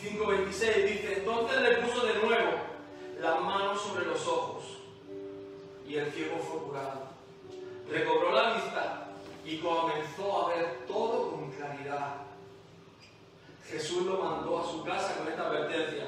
25, 0.02 0.28
26 0.28 0.76
dice, 0.90 1.14
entonces 1.20 1.62
le 1.62 1.76
puso 1.78 2.06
de 2.06 2.14
nuevo 2.16 2.52
las 3.20 3.42
manos 3.42 3.82
sobre 3.82 4.06
los 4.06 4.28
ojos 4.28 4.64
y 5.88 5.96
el 5.96 6.12
ciego 6.12 6.38
fue 6.38 6.60
curado 6.62 7.12
recobró 7.92 8.32
la 8.32 8.54
vista 8.54 9.08
y 9.46 9.58
comenzó 9.58 10.46
a 10.46 10.50
ver 10.50 10.86
todo 10.88 11.32
con 11.32 11.52
claridad. 11.52 12.16
Jesús 13.66 14.06
lo 14.06 14.18
mandó 14.18 14.60
a 14.60 14.72
su 14.72 14.84
casa 14.84 15.18
con 15.18 15.28
esta 15.28 15.48
advertencia. 15.48 16.08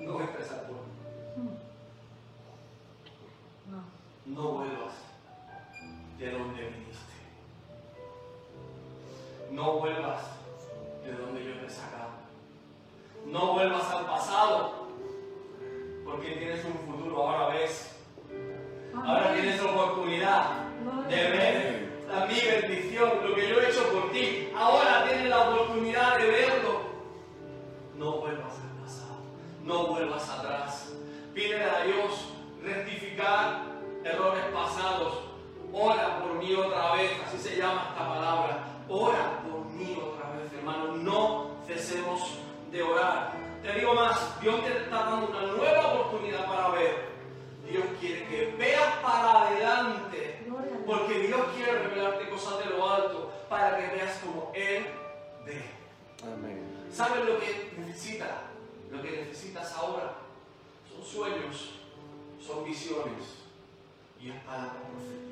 No 0.00 0.20
expresar 0.20 0.66
por 0.66 0.76
No 4.26 4.42
vuelvas 4.52 4.94
de 6.18 6.30
donde 6.30 6.62
viniste. 6.62 7.14
No 9.50 9.74
vuelvas 9.74 10.22
de 11.06 11.16
donde 11.16 11.44
yo 11.44 11.58
te 11.60 11.66
he 11.66 11.70
sacado. 11.70 12.10
No 13.26 13.54
vuelvas 13.54 13.90
al 13.90 14.06
pasado, 14.06 14.88
porque 16.04 16.32
tienes 16.32 16.64
un 16.64 16.74
futuro. 16.74 17.26
Ahora 17.26 17.54
ves 17.54 17.96
Ahora 19.04 19.34
tienes 19.34 19.60
oportunidad 19.60 20.50
de 21.08 21.16
ver 21.16 21.88
la 22.08 22.26
mi 22.26 22.40
bendición, 22.40 23.10
lo 23.22 23.34
que 23.34 23.48
yo 23.48 23.60
he 23.60 23.70
hecho 23.70 23.92
por 23.92 24.10
ti. 24.10 24.50
Ahora 24.56 25.04
tienes 25.06 25.28
la 25.28 25.50
oportunidad 25.50 26.18
de 26.18 26.26
verlo. 26.26 26.80
No 27.96 28.12
vuelvas 28.18 28.52
al 28.52 28.82
pasado, 28.82 29.16
no 29.62 29.86
vuelvas 29.88 30.28
atrás. 30.28 30.92
Pídele 31.34 31.64
a 31.64 31.84
Dios 31.84 32.28
rectificar 32.62 33.62
errores 34.04 34.44
pasados. 34.52 35.20
Ora 35.72 36.20
por 36.20 36.34
mí 36.34 36.54
otra 36.54 36.94
vez, 36.94 37.12
así 37.26 37.38
se 37.38 37.56
llama 37.56 37.88
esta 37.90 38.08
palabra. 38.08 38.64
Ora 38.88 39.40
por 39.48 39.55
hermano. 40.70 40.96
No 40.96 41.50
cesemos 41.66 42.38
de 42.70 42.82
orar. 42.82 43.32
Te 43.62 43.72
digo 43.72 43.94
más, 43.94 44.40
Dios 44.40 44.64
te 44.64 44.76
está 44.76 45.04
dando 45.04 45.28
una 45.28 45.42
nueva 45.42 45.94
oportunidad 45.94 46.46
para 46.46 46.68
ver 46.70 47.06
Dios 47.68 47.84
quiere 48.00 48.26
que 48.26 48.54
veas 48.56 48.96
para 49.02 49.46
adelante. 49.46 50.46
Porque 50.86 51.18
Dios 51.18 51.40
quiere 51.56 51.72
revelarte 51.72 52.28
cosas 52.28 52.58
de 52.60 52.66
lo 52.66 52.88
alto 52.88 53.32
para 53.48 53.76
que 53.76 53.96
veas 53.96 54.18
como 54.18 54.52
Él 54.54 54.86
ve. 55.44 55.62
¿Sabes 56.92 57.24
lo 57.26 57.40
que 57.40 57.72
necesitas? 57.76 58.30
Lo 58.90 59.02
que 59.02 59.10
necesitas 59.10 59.72
ahora 59.72 60.14
son 60.88 61.04
sueños, 61.04 61.72
son 62.40 62.64
visiones 62.64 63.42
y 64.20 64.30
es 64.30 64.36
palabra 64.44 64.74
profética. 64.92 65.25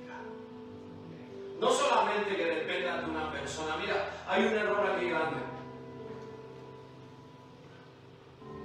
No 1.61 1.71
solamente 1.71 2.37
que 2.37 2.45
dependan 2.45 3.05
de 3.05 3.11
una 3.11 3.31
persona. 3.31 3.77
Mira, 3.77 4.11
hay 4.29 4.47
un 4.47 4.55
error 4.55 4.87
aquí 4.87 5.09
grande. 5.09 5.37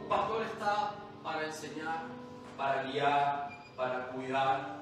Un 0.01 0.07
pastor 0.07 0.41
está 0.43 0.95
para 1.23 1.45
enseñar, 1.45 2.05
para 2.57 2.83
guiar, 2.83 3.49
para 3.75 4.07
cuidar 4.07 4.79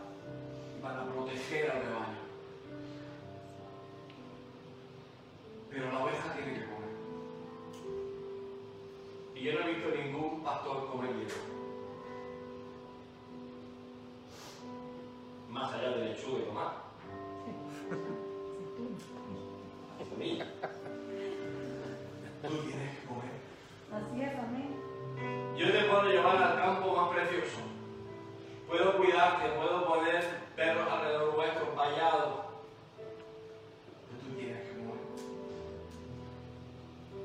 y 0.78 0.82
para 0.82 1.04
proteger 1.06 1.72
al 1.72 1.82
rebaño. 1.82 2.18
Pero 5.70 5.92
la 5.92 6.04
oveja 6.04 6.34
tiene 6.34 6.54
que 6.54 6.66
comer. 6.66 6.90
Y 9.36 9.44
yo 9.44 9.54
no 9.54 9.60
he 9.60 9.74
visto 9.74 9.90
ningún 9.90 10.44
pastor 10.44 10.90
comer 10.90 11.12
hierro. 11.12 11.58
Más 15.50 15.74
allá 15.74 15.90
del 15.90 16.14
lechuga 16.14 16.40
y 16.40 16.44
tomate. 16.44 16.87
Tú 17.90 17.96
tienes 22.66 23.00
que 23.00 23.06
comer. 23.08 23.32
Así 23.94 24.22
es, 24.22 24.34
amén. 24.38 24.76
Yo 25.58 25.72
te 25.72 25.84
puedo 25.84 26.04
llevar 26.04 26.36
al 26.36 26.58
campo 26.58 26.96
más 26.96 27.10
precioso 27.16 27.62
Puedo 28.68 28.98
cuidarte, 28.98 29.50
puedo 29.52 29.86
poner 29.88 30.22
perros 30.58 30.92
alrededor 30.92 31.34
vuestro, 31.36 31.74
vallados. 31.76 32.46
Pero 32.98 34.20
tú 34.22 34.36
tienes 34.38 34.68
que 34.68 34.74
morir. 34.84 35.08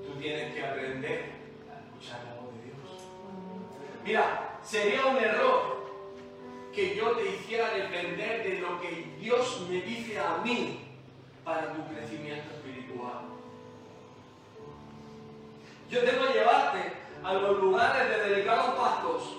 Tú 0.07 0.21
tienes 0.21 0.55
que 0.55 0.65
aprender 0.65 1.33
a 1.69 1.81
escuchar 1.81 2.21
la 2.25 2.41
voz 2.41 2.55
de 2.55 2.63
Dios. 2.63 2.77
Mira, 4.05 4.61
sería 4.63 5.07
un 5.07 5.17
error 5.17 5.72
que 6.75 6.97
yo 6.97 7.13
te 7.13 7.29
hiciera 7.29 7.71
depender 7.75 8.43
de 8.45 8.59
lo 8.61 8.81
que 8.81 9.15
Dios 9.21 9.67
me 9.69 9.81
dice 9.83 10.19
a 10.19 10.39
mí 10.39 10.81
para 11.45 11.73
tu 11.73 11.87
crecimiento 11.93 12.51
espiritual. 12.55 13.23
Yo 15.91 16.01
tengo 16.05 16.27
que 16.27 16.33
llevarte 16.33 16.93
a 17.23 17.35
los 17.35 17.61
lugares 17.61 18.09
de 18.09 18.31
delicados 18.31 18.75
pastos, 18.75 19.37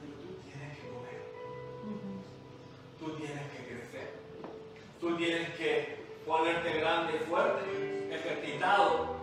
pero 0.00 0.12
tú 0.14 0.28
tienes 0.42 0.78
que 0.78 0.88
comer, 0.88 1.20
tú 2.98 3.10
tienes 3.16 3.42
que 3.52 3.66
crecer, 3.66 4.14
tú 5.00 5.16
tienes 5.16 5.50
que 5.56 6.02
ponerte 6.26 6.80
grande 6.80 7.18
fuerte, 7.28 8.08
ejercitado. 8.10 9.16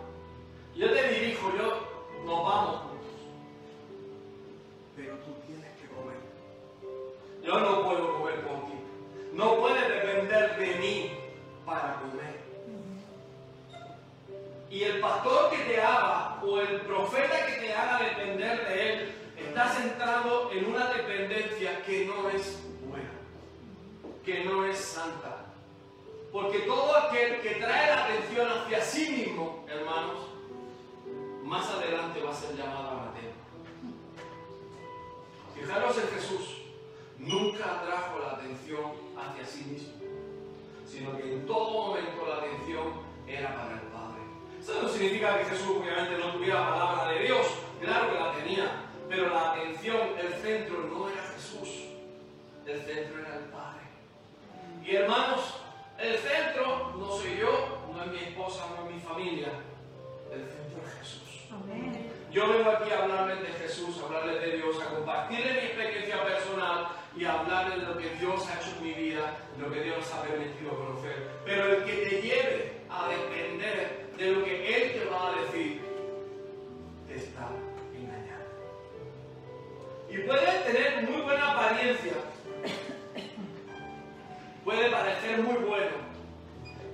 Yo 0.76 0.92
te 0.92 1.08
dirijo, 1.08 1.52
yo 1.56 1.90
nos 2.24 2.44
vamos 2.44 2.76
juntos, 2.82 3.06
pero 4.96 5.14
tú 5.16 5.32
tienes 5.46 5.59
yo 7.50 7.58
no 7.58 7.82
puedo 7.82 8.14
comer 8.14 8.36
contigo. 8.42 8.80
No 9.32 9.56
puedes 9.56 9.88
depender 9.88 10.56
de 10.56 10.74
mí 10.76 11.10
para 11.66 11.96
comer. 11.96 12.38
Y 14.70 14.84
el 14.84 15.00
pastor 15.00 15.50
que 15.50 15.56
te 15.64 15.80
haga 15.80 16.40
o 16.44 16.60
el 16.60 16.80
profeta 16.82 17.46
que 17.46 17.54
te 17.54 17.74
haga 17.74 18.04
depender 18.04 18.68
de 18.68 18.92
él 18.92 19.14
está 19.36 19.68
centrado 19.68 20.52
en 20.52 20.66
una 20.66 20.92
dependencia 20.92 21.82
que 21.82 22.06
no 22.06 22.28
es 22.30 22.62
buena, 22.88 23.10
que 24.24 24.44
no 24.44 24.64
es 24.64 24.78
santa. 24.78 25.46
Porque 26.30 26.60
todo 26.60 26.96
aquel 26.98 27.40
que 27.40 27.56
trae 27.56 27.96
la 27.96 28.04
atención 28.04 28.46
hacia 28.48 28.80
sí 28.80 29.10
mismo, 29.10 29.66
hermanos, 29.68 30.28
más 31.42 31.68
adelante 31.68 32.22
va 32.22 32.30
a 32.30 32.34
ser 32.34 32.54
llamado 32.54 32.90
a 32.90 33.09
sino 41.00 41.16
que 41.16 41.32
en 41.32 41.46
todo 41.46 41.86
momento 41.86 42.26
la 42.28 42.36
atención 42.36 42.92
era 43.26 43.56
para 43.56 43.72
el 43.72 43.86
Padre. 43.88 44.20
Eso 44.60 44.82
no 44.82 44.88
significa 44.90 45.38
que 45.38 45.44
Jesús 45.46 45.78
obviamente 45.80 46.18
no 46.18 46.32
tuviera 46.32 46.68
palabra 46.68 47.12
de 47.12 47.20
Dios, 47.20 47.46
claro 47.80 48.12
que 48.12 48.20
la 48.20 48.32
tenía, 48.32 48.70
pero 49.08 49.30
la 49.30 49.52
atención, 49.52 49.96
el 50.20 50.34
centro 50.34 50.76
no 50.92 51.08
era 51.08 51.22
Jesús, 51.22 51.86
el 52.66 52.82
centro 52.82 53.18
era 53.18 53.36
el 53.36 53.44
Padre. 53.44 53.80
Y 54.84 54.94
hermanos, 54.94 55.54
el 55.96 56.18
centro 56.18 56.92
no 56.98 57.12
soy 57.12 57.38
yo, 57.38 57.78
no 57.94 58.04
es 58.04 58.10
mi 58.12 58.18
esposa, 58.18 58.66
no 58.76 58.86
es 58.86 58.94
mi 58.94 59.00
familia. 59.00 59.48
El 60.30 60.40
centro 60.40 60.82
es 60.86 60.98
Jesús. 60.98 61.48
Yo 62.30 62.46
vengo 62.46 62.70
aquí 62.72 62.90
a 62.90 63.04
hablarles 63.04 63.40
de 63.40 63.48
Jesús, 63.48 63.98
a 64.02 64.04
hablarles 64.04 64.42
de 64.42 64.56
Dios, 64.58 64.76
a 64.82 64.94
compartirles 64.94 65.54
mi 65.54 65.60
experiencia 65.60 66.22
personal 66.22 66.88
y 67.16 67.24
a 67.24 67.40
hablarles 67.40 67.80
de 67.80 67.86
lo 67.86 67.98
que 67.98 68.10
Dios 68.16 68.48
ha 68.48 68.60
hecho 68.60 68.76
en 68.78 68.84
mi 68.84 68.94
vida, 68.94 69.36
lo 69.58 69.70
que 69.70 69.82
Dios 69.82 70.12
ha 70.12 70.22
permitido 70.22 70.70
conocer. 70.76 71.28
Pero 71.44 71.76
el 71.76 71.84
que 71.84 71.92
te 71.92 72.22
lleve 72.22 72.72
a 72.88 73.08
depender 73.08 74.10
de 74.16 74.32
lo 74.32 74.44
que 74.44 74.76
Él 74.76 74.92
te 74.92 75.04
va 75.06 75.28
a 75.28 75.40
decir, 75.42 75.80
te 77.08 77.16
está 77.16 77.48
engañando. 77.94 78.50
Y 80.08 80.18
puede 80.18 80.58
tener 80.64 81.10
muy 81.10 81.20
buena 81.22 81.52
apariencia, 81.52 82.12
puede 84.64 84.90
parecer 84.90 85.38
muy 85.42 85.56
bueno, 85.56 85.96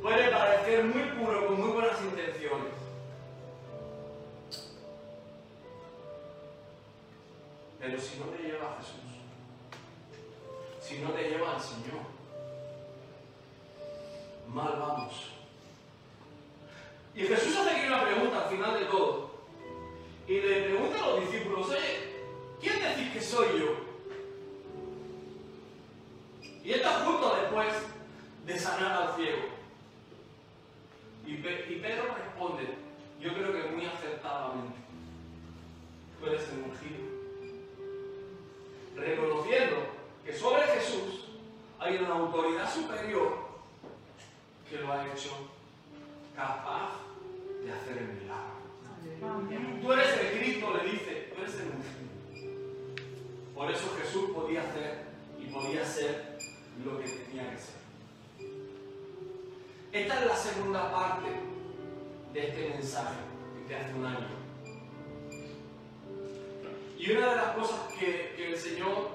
puede 0.02 0.30
parecer 0.30 0.84
muy 0.84 1.02
puro, 1.02 1.46
con 1.46 1.60
muy 1.60 1.70
buenas 1.72 2.00
intenciones. 2.02 2.72
Pero 7.78 8.00
si 8.00 8.18
no 8.18 8.24
te 8.26 8.42
lleva 8.42 8.72
a 8.72 8.76
Jesús, 8.78 9.05
si 10.86 10.98
no 10.98 11.10
te 11.10 11.28
lleva 11.28 11.54
al 11.54 11.60
Señor, 11.60 12.00
mal 14.48 14.76
vamos. 14.78 15.30
Y 17.14 17.22
Jesús 17.22 17.56
hace 17.56 17.70
aquí 17.70 17.86
una 17.88 18.04
pregunta 18.04 18.44
al 18.44 18.50
final 18.50 18.78
de 18.78 18.86
todo. 18.86 19.30
Y 20.28 20.40
le 20.40 20.62
pregunta 20.62 21.02
a 21.02 21.08
los 21.08 21.20
discípulos, 21.20 21.68
oye, 21.70 22.12
¿quién 22.60 22.78
decís 22.80 23.12
que 23.12 23.20
soy 23.20 23.46
yo? 23.58 23.74
Y 26.62 26.72
está 26.72 27.04
justo 27.04 27.36
después 27.40 27.74
de 28.44 28.58
sanar 28.58 29.02
al 29.02 29.16
ciego. 29.16 29.42
Y, 31.26 31.34
Pedro 31.36 32.14
responde, 32.14 32.74
yo 33.20 33.34
creo 33.34 33.52
que 33.52 33.70
muy 33.70 33.86
acertadamente, 33.86 34.76
tú 36.20 36.26
eres 36.26 36.48
el 36.50 36.58
ungido. 36.58 37.15
Autoridad 42.16 42.72
superior 42.72 43.46
que 44.68 44.78
lo 44.78 44.92
ha 44.92 45.06
hecho 45.06 45.30
capaz 46.34 46.92
de 47.64 47.72
hacer 47.72 47.98
el 47.98 48.08
milagro. 48.14 49.80
Tú 49.80 49.92
eres 49.92 50.20
el 50.20 50.38
Cristo, 50.38 50.74
le 50.76 50.90
dice, 50.90 51.32
tú 51.34 51.42
eres 51.42 51.54
el 51.54 51.68
ungido. 51.68 52.56
Por 53.54 53.70
eso 53.70 53.96
Jesús 54.02 54.30
podía 54.30 54.62
hacer 54.62 55.06
y 55.38 55.46
podía 55.46 55.84
ser 55.84 56.38
lo 56.84 56.98
que 56.98 57.08
tenía 57.08 57.50
que 57.50 57.58
ser. 57.58 57.76
Esta 59.92 60.20
es 60.20 60.26
la 60.26 60.36
segunda 60.36 60.92
parte 60.92 61.30
de 62.32 62.48
este 62.48 62.68
mensaje 62.68 63.16
de 63.66 63.76
hace 63.76 63.94
un 63.94 64.04
año. 64.04 64.28
Y 66.98 67.12
una 67.12 67.30
de 67.30 67.36
las 67.36 67.56
cosas 67.56 67.80
que, 67.98 68.34
que 68.36 68.52
el 68.52 68.58
Señor 68.58 69.10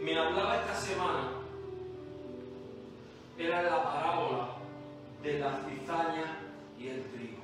me 0.00 0.18
hablaba 0.18 0.56
esta 0.60 0.74
semana 0.74 1.35
era 3.38 3.62
la 3.62 3.82
parábola 3.82 4.48
de 5.22 5.38
la 5.38 5.60
cizaña 5.68 6.38
y 6.78 6.88
el 6.88 7.02
trigo. 7.04 7.36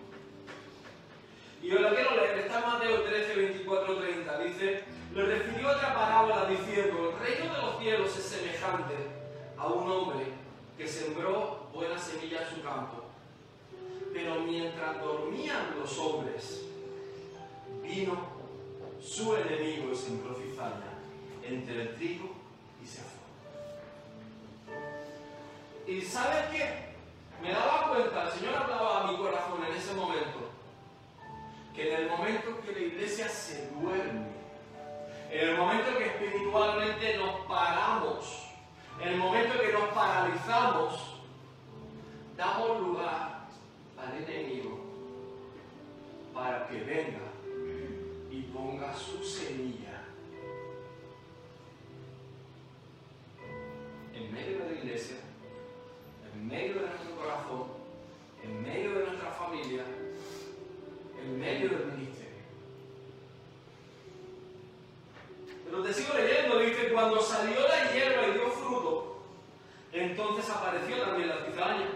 Y 1.62 1.68
yo 1.68 1.78
la 1.80 1.94
quiero 1.94 2.16
leer, 2.16 2.38
está 2.38 2.58
en 2.58 2.66
Mateo 2.66 3.02
13, 3.02 3.34
24, 3.34 3.98
30. 3.98 4.38
Dice, 4.38 4.84
le 5.14 5.22
refirió 5.26 5.70
otra 5.70 5.94
parábola 5.94 6.46
diciendo, 6.46 7.10
el 7.10 7.18
reino 7.18 7.54
de 7.54 7.62
los 7.62 7.78
cielos 7.78 8.16
es 8.16 8.24
semejante 8.24 8.94
a 9.56 9.66
un 9.66 9.90
hombre 9.90 10.26
que 10.76 10.88
sembró 10.88 11.68
buena 11.72 11.98
semilla 11.98 12.48
en 12.48 12.56
su 12.56 12.62
campo. 12.62 13.04
Pero 14.12 14.40
mientras 14.40 15.00
dormían 15.00 15.74
los 15.78 15.98
hombres, 15.98 16.64
vino 17.82 18.42
su 19.00 19.36
enemigo 19.36 19.92
y 19.92 19.96
sembró 19.96 20.34
cizaña 20.34 20.92
entre 21.46 21.82
el 21.82 21.94
trigo 21.96 22.30
y 22.82 22.86
se. 22.86 23.11
¿Y 25.92 26.00
sabes 26.00 26.46
qué? 26.50 26.64
Me 27.42 27.52
daba 27.52 27.90
cuenta, 27.90 28.24
el 28.24 28.30
Señor 28.30 28.54
hablaba 28.54 29.00
a 29.00 29.12
mi 29.12 29.18
corazón 29.18 29.62
en 29.62 29.76
ese 29.76 29.92
momento, 29.92 30.50
que 31.74 31.92
en 31.92 32.00
el 32.00 32.08
momento 32.08 32.60
que 32.62 32.72
la 32.72 32.78
iglesia 32.78 33.28
se 33.28 33.68
duerme, 33.72 34.26
en 35.30 35.48
el 35.50 35.58
momento 35.58 35.98
que 35.98 36.06
espiritualmente 36.06 37.18
nos 37.18 37.46
paramos, 37.46 38.48
en 39.02 39.08
el 39.08 39.16
momento 39.18 39.60
que 39.60 39.70
nos 39.70 39.88
paralizamos, 39.88 41.20
damos 42.38 42.80
lugar 42.80 43.48
al 43.98 44.16
enemigo 44.16 44.80
para 46.32 46.68
que 46.68 46.78
venga 46.84 47.32
y 48.30 48.42
ponga 48.44 48.94
su 48.96 49.22
semilla 49.22 50.04
en 54.14 54.32
medio 54.32 54.58
de 54.60 54.70
la 54.70 54.78
iglesia, 54.78 55.16
medio 56.52 56.74
de 56.74 56.80
nuestro 56.80 57.16
corazón, 57.16 57.64
en 58.44 58.62
medio 58.62 58.92
de 58.92 59.06
nuestra 59.06 59.30
familia, 59.32 59.84
en 61.20 61.40
medio 61.40 61.68
del 61.70 61.86
ministerio. 61.86 62.42
Pero 65.64 65.82
te 65.82 65.94
sigo 65.94 66.14
leyendo, 66.14 66.58
dice, 66.58 66.92
cuando 66.92 67.22
salió 67.22 67.66
la 67.66 67.92
hierba 67.92 68.28
y 68.28 68.32
dio 68.32 68.52
entonces 69.92 70.48
apareció 70.50 70.96
también 71.02 71.28
la 71.28 71.44
cizaña. 71.44 71.86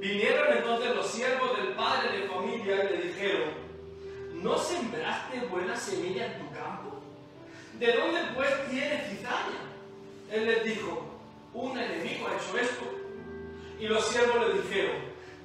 Vinieron 0.00 0.56
entonces 0.56 0.94
los 0.94 1.06
siervos 1.06 1.56
del 1.56 1.68
padre 1.74 2.18
de 2.18 2.28
familia 2.28 2.84
y 2.84 2.88
le 2.88 3.02
dijeron, 3.08 3.50
¿no 4.34 4.58
sembraste 4.58 5.40
buena 5.46 5.76
semilla 5.76 6.26
en 6.26 6.38
tu 6.38 6.54
campo? 6.54 7.00
¿De 7.78 7.92
dónde 7.92 8.20
pues 8.34 8.50
tiene 8.68 9.02
cizaña? 9.08 9.60
Él 10.30 10.46
les 10.46 10.64
dijo, 10.64 11.06
un 11.54 11.78
enemigo 11.78 12.28
ha 12.28 12.36
hecho 12.36 12.58
esto. 12.58 13.05
Y 13.78 13.86
los 13.88 14.06
siervos 14.06 14.48
le 14.48 14.62
dijeron, 14.62 14.96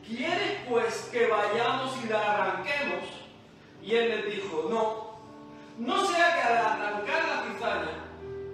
¿quieres 0.08 0.60
pues 0.70 1.10
que 1.12 1.28
vayamos 1.28 1.94
y 2.04 2.10
la 2.10 2.32
arranquemos? 2.32 3.06
Y 3.84 3.96
él 3.96 4.10
les 4.10 4.36
dijo, 4.36 4.68
no, 4.70 5.20
no 5.78 6.06
sea 6.06 6.36
que 6.36 6.42
al 6.42 6.58
arrancar 6.58 7.24
la 7.28 7.44
cizaña, 7.44 8.02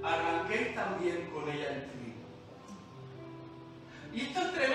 arranquéis 0.04 0.74
también 0.74 1.30
con 1.32 1.50
ella 1.50 1.70
el 1.70 1.98
y 4.18 4.22
esto 4.22 4.40
es 4.40 4.52
tremendo, 4.52 4.67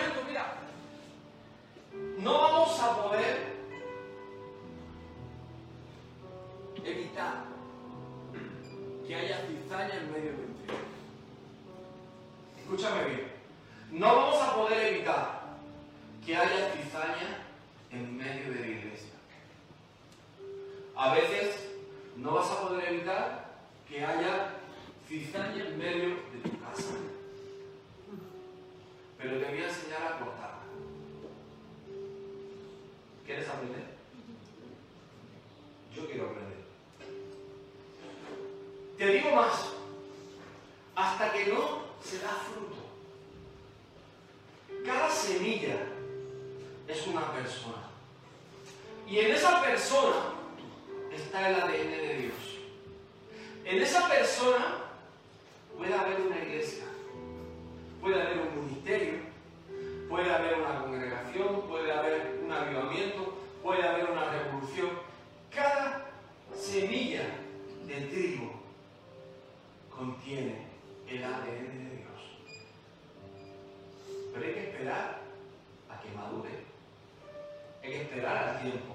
esperar 78.03 78.48
al 78.48 78.61
tiempo. 78.61 78.94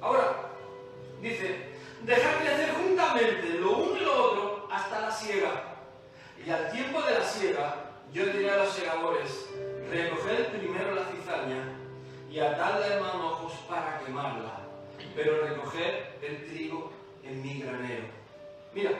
Ahora, 0.00 0.50
dice, 1.20 1.70
dejar 2.02 2.38
crecer 2.38 2.70
juntamente 2.74 3.48
lo 3.60 3.76
uno 3.76 3.96
y 3.96 4.04
lo 4.04 4.24
otro 4.24 4.68
hasta 4.70 5.00
la 5.00 5.10
siega. 5.10 5.64
Y 6.44 6.50
al 6.50 6.70
tiempo 6.70 7.02
de 7.02 7.14
la 7.14 7.24
siega, 7.24 7.74
yo 8.12 8.26
diré 8.26 8.50
a 8.50 8.58
los 8.58 8.72
segadores, 8.72 9.48
recoger 9.90 10.46
primero 10.48 10.94
la 10.94 11.04
cizaña 11.06 11.76
y 12.30 12.38
atarla 12.38 12.94
en 12.94 13.00
manojos 13.00 13.52
para 13.68 14.00
quemarla, 14.00 14.60
pero 15.14 15.46
recoger 15.46 16.18
el 16.22 16.46
trigo 16.46 16.92
en 17.24 17.42
mi 17.42 17.60
granero. 17.60 18.04
Mira, 18.72 18.90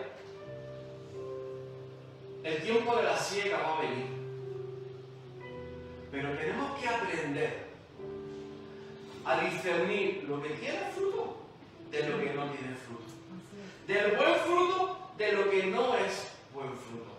el 2.42 2.62
tiempo 2.62 2.96
de 2.96 3.02
la 3.02 3.16
siega 3.16 3.58
va 3.58 3.78
a 3.78 3.80
venir, 3.82 4.06
pero 6.10 6.36
tenemos 6.36 6.80
que 6.80 6.88
aprender 6.88 7.67
a 9.28 9.40
discernir 9.40 10.24
lo 10.26 10.42
que 10.42 10.48
tiene 10.50 10.78
fruto 10.94 11.36
de 11.90 12.08
lo 12.08 12.18
que 12.18 12.32
no 12.32 12.50
tiene 12.50 12.74
fruto. 12.74 13.04
Del 13.86 14.16
buen 14.16 14.34
fruto 14.36 15.12
de 15.18 15.32
lo 15.32 15.50
que 15.50 15.64
no 15.64 15.94
es 15.96 16.32
buen 16.54 16.70
fruto. 16.70 17.12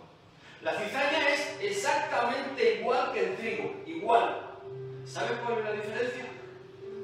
La 0.62 0.72
cizaña 0.72 1.28
es 1.28 1.58
exactamente 1.62 2.80
igual 2.80 3.12
que 3.12 3.20
el 3.20 3.36
trigo, 3.36 3.74
igual. 3.86 4.40
¿Sabes 5.06 5.38
cuál 5.44 5.58
es 5.58 5.64
la 5.64 5.72
diferencia? 5.72 6.24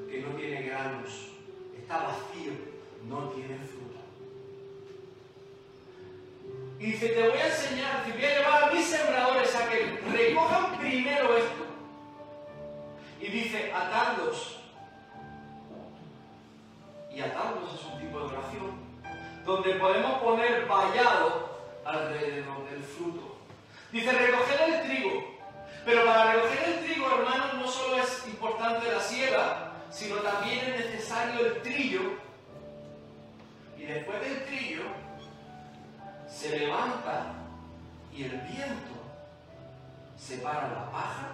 Que 0.09 0.21
no 0.21 0.35
tiene 0.35 0.63
granos, 0.63 1.29
está 1.77 2.03
vacío, 2.03 2.51
no 3.07 3.29
tiene 3.29 3.55
fruto. 3.59 3.99
Y 6.79 6.85
dice, 6.91 7.07
te 7.09 7.29
voy 7.29 7.39
a 7.39 7.47
enseñar, 7.47 8.03
te 8.03 8.11
voy 8.11 8.25
a 8.25 8.37
llevar 8.37 8.63
a 8.65 8.73
mis 8.73 8.85
sembradores 8.85 9.55
a 9.55 9.69
que 9.69 9.99
recojan 10.11 10.77
primero 10.77 11.37
esto. 11.37 11.65
Y 13.21 13.27
dice, 13.27 13.71
atadlos. 13.73 14.56
Y 17.17 17.21
atadlos 17.21 17.73
es 17.73 17.83
un 17.83 17.99
tipo 17.99 18.19
de 18.19 18.25
oración, 18.25 18.77
donde 19.43 19.73
podemos 19.73 20.19
poner 20.19 20.67
vallado 20.67 21.49
alrededor 21.83 22.69
del 22.69 22.83
fruto. 22.83 23.37
Dice, 23.91 24.11
recoger 24.11 24.69
el 24.69 24.81
trigo. 24.83 25.23
Pero 25.83 26.05
para 26.05 26.33
recoger 26.33 26.69
el 26.69 26.85
trigo, 26.85 27.07
hermanos, 27.09 27.55
no 27.55 27.67
solo 27.67 27.97
es 27.97 28.27
importante 28.27 28.91
la 28.91 28.99
siega, 28.99 29.71
sino 29.89 30.17
también 30.17 30.59
es 30.59 30.85
necesario 30.85 31.43
el 31.43 31.61
trillo. 31.63 32.01
Y 33.79 33.85
después 33.85 34.21
del 34.21 34.45
trillo, 34.45 34.83
se 36.29 36.59
levanta 36.59 37.33
y 38.13 38.25
el 38.25 38.41
viento 38.41 38.93
separa 40.19 40.67
la 40.67 40.91
paja 40.91 41.29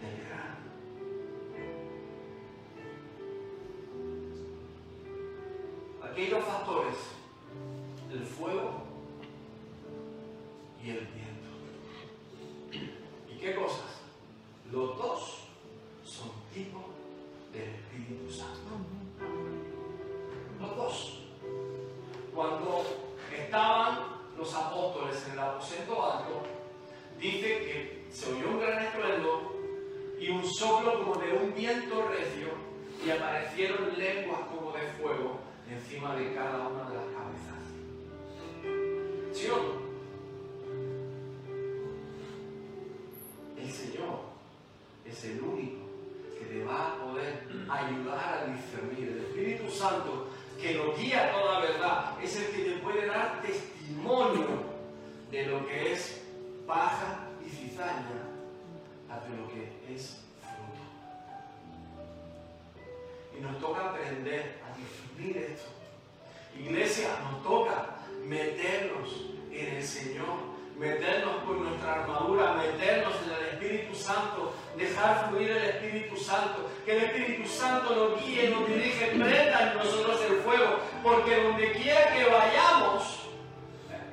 del 0.00 0.26
grano. 0.26 0.59
Dos 6.16 6.44
factores, 6.44 6.96
el 8.12 8.24
fuego 8.24 8.82
y 10.84 10.90
el 10.90 11.06
viento. 11.06 11.48
¿Y 13.28 13.38
qué 13.38 13.54
cosas? 13.54 14.02
Los 14.70 14.98
dos 14.98 15.38
son 16.04 16.30
tipos 16.52 16.82
del 17.52 17.70
Espíritu 17.70 18.30
Santo. 18.30 18.70
Los 20.60 20.76
dos. 20.76 21.22
Cuando 22.34 22.84
estaban 23.36 24.00
los 24.36 24.54
apóstoles 24.54 25.24
en 25.26 25.32
el 25.32 25.38
aposento 25.38 26.12
alto, 26.12 26.42
dice 27.18 27.40
que 27.40 28.06
se 28.12 28.32
oyó 28.32 28.50
un 28.50 28.60
gran 28.60 28.84
estruendo 28.84 29.56
y 30.20 30.28
un 30.28 30.44
soplo 30.44 31.02
como 31.02 31.14
de 31.20 31.32
un 31.32 31.54
viento 31.54 32.08
recio 32.08 32.48
y 33.04 33.10
aparecieron 33.10 33.98
lenguas 33.98 34.40
como 34.52 34.72
de 34.72 34.86
fuego 35.00 35.49
encima 35.70 36.16
de 36.16 36.34
cada 36.34 36.68
una 36.68 36.88
de 36.90 36.96
las 36.96 37.06
cabezas. 37.06 37.62
¿Sí 39.32 39.46
o 39.48 39.56
no? 39.56 39.90
El 43.56 43.70
Señor 43.70 44.20
es 45.04 45.24
el 45.24 45.40
único 45.40 45.86
que 46.38 46.46
te 46.46 46.64
va 46.64 46.88
a 46.88 46.98
poder 46.98 47.46
ayudar 47.68 48.38
a 48.38 48.46
discernir. 48.52 49.08
El 49.08 49.18
Espíritu 49.18 49.70
Santo 49.70 50.28
que 50.60 50.74
lo 50.74 50.94
guía 50.94 51.28
a 51.28 51.32
toda 51.32 51.60
verdad, 51.60 52.22
es 52.22 52.36
el 52.36 52.46
que 52.48 52.70
te 52.70 52.78
puede 52.78 53.06
dar 53.06 53.40
testimonio 53.40 54.46
de 55.30 55.46
lo 55.46 55.66
que 55.66 55.92
es 55.92 56.22
paja 56.66 57.28
y 57.44 57.48
cizaña, 57.48 58.28
de 59.08 59.36
lo 59.36 59.48
que 59.48 59.94
es 59.94 60.22
Nos 63.40 63.58
toca 63.58 63.90
aprender 63.90 64.60
a 64.64 64.76
discernir 64.76 65.50
esto. 65.50 65.70
Iglesia, 66.58 67.08
nos 67.24 67.42
toca 67.42 67.96
meternos 68.24 69.08
en 69.50 69.76
el 69.76 69.82
Señor, 69.82 70.50
meternos 70.78 71.42
con 71.44 71.64
nuestra 71.64 72.02
armadura, 72.02 72.54
meternos 72.54 73.14
en 73.24 73.32
el 73.32 73.54
Espíritu 73.54 73.94
Santo, 73.94 74.54
dejar 74.76 75.28
fluir 75.28 75.50
el 75.50 75.64
Espíritu 75.64 76.16
Santo, 76.16 76.70
que 76.84 76.96
el 76.96 77.04
Espíritu 77.04 77.48
Santo 77.48 77.94
nos 77.94 78.24
guíe, 78.24 78.50
nos 78.50 78.66
dirige, 78.68 79.06
prenda 79.06 79.72
en 79.72 79.78
nosotros 79.78 80.20
el 80.28 80.36
fuego, 80.40 80.78
porque 81.02 81.42
donde 81.42 81.72
quiera 81.72 82.12
que 82.14 82.24
vayamos, 82.24 83.20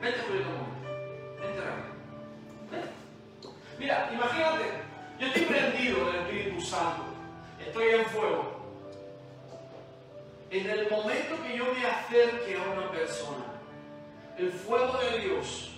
vente 0.02 0.22
momento, 0.22 0.50
vente 1.40 1.62
vente. 2.72 2.90
Mira, 3.80 4.10
imagínate, 4.14 4.64
yo 5.20 5.28
estoy 5.28 5.44
prendido 5.44 6.06
del 6.06 6.16
Espíritu 6.22 6.62
Santo, 6.62 7.04
estoy 7.60 7.90
en 7.90 8.06
fuego. 8.06 8.57
En 10.50 10.70
el 10.70 10.90
momento 10.90 11.44
que 11.44 11.58
yo 11.58 11.66
me 11.74 11.86
acerque 11.86 12.58
a 12.58 12.72
una 12.72 12.90
persona, 12.90 13.44
el 14.38 14.50
fuego 14.50 14.98
de 15.00 15.20
Dios 15.20 15.72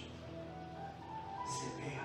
se 1.47 1.70
pega. 1.82 2.03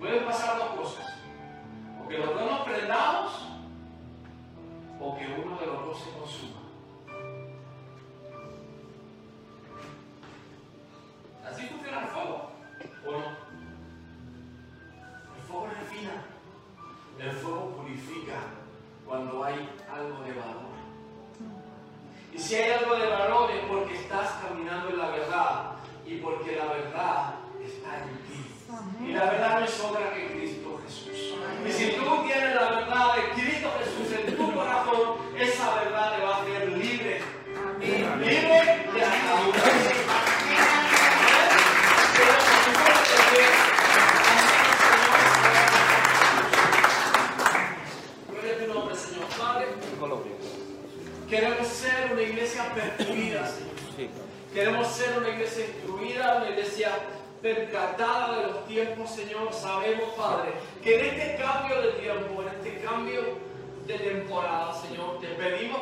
Pueden 0.00 0.24
pasar 0.24 0.58
dos 0.58 0.70
cosas. 0.70 1.14
O 2.04 2.08
que 2.08 2.18
los 2.18 2.34
dos 2.34 2.50
nos 2.50 2.60
prendamos 2.62 3.32
o 4.98 5.16
que 5.16 5.26
uno 5.26 5.56
de 5.56 5.66
los 5.66 5.84
dos 5.84 5.98
se 6.00 6.10
consuma. 6.18 6.60
Así 11.48 11.66
funciona 11.66 12.00
el 12.00 12.08
fuego. 12.08 12.50
¿O 13.06 13.10
no? 13.12 13.26
El 15.36 15.42
fuego 15.46 15.66
refina. 15.68 16.24
El 17.20 17.32
fuego 17.32 17.76
purifica 17.76 18.60
cuando 19.10 19.42
hay 19.42 19.68
algo 19.92 20.22
de 20.22 20.32
valor. 20.34 20.70
Y 22.32 22.38
si 22.38 22.54
hay 22.54 22.70
algo 22.70 22.94
de 22.94 23.08
valor 23.08 23.50
es 23.50 23.64
porque 23.64 23.96
estás 23.96 24.38
caminando 24.40 24.88
en 24.88 24.98
la 24.98 25.08
verdad 25.08 25.72
y 26.06 26.18
porque 26.18 26.54
la 26.54 26.66
verdad 26.66 27.34
está 27.60 28.04
en 28.04 28.16
ti. 28.28 29.04
Y 29.04 29.12
la 29.12 29.24
verdad 29.24 29.58
no 29.58 29.66
es 29.66 29.80
otra 29.80 30.14
que 30.14 30.30
Cristo 30.30 30.80
Jesús. 30.84 31.34
Y 31.66 31.72
si 31.72 31.90
tú 31.90 32.22
tienes 32.22 32.54
la 32.54 32.70
verdad 32.70 33.16
de 33.16 33.42
Cristo 33.42 33.68
Jesús 33.80 34.16
en 34.16 34.36
tu 34.36 34.54
corazón, 34.54 35.16
esa 35.36 35.74
verdad 35.74 36.16
te 36.16 36.24
va 36.24 36.29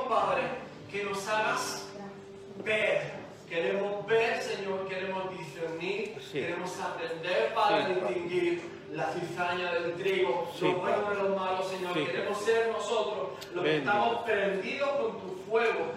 Padre, 0.09 0.43
que 0.91 1.05
nos 1.05 1.29
hagas 1.29 1.87
ver. 2.65 3.19
Queremos 3.49 4.07
ver, 4.07 4.43
Señor, 4.43 4.87
queremos 4.89 5.25
discernir, 5.39 6.15
Sí. 6.21 6.41
queremos 6.41 6.79
aprender, 6.81 7.55
Padre, 7.55 7.85
Sí. 7.87 7.93
a 7.93 8.09
distinguir 8.09 8.63
la 8.93 9.07
cizaña 9.13 9.73
del 9.73 9.95
trigo, 9.95 10.51
Sí, 10.59 10.65
lo 10.67 10.73
bueno 10.75 11.03
Padre. 11.03 11.17
de 11.23 11.29
lo 11.29 11.37
malo, 11.37 11.63
Señor. 11.63 11.95
Queremos 11.95 12.39
ser 12.45 12.69
nosotros 12.73 13.29
los 13.55 13.65
que 13.65 13.77
estamos 13.79 14.23
prendidos 14.23 14.91
con 14.91 15.13
tu 15.21 15.37
fuego 15.49 15.93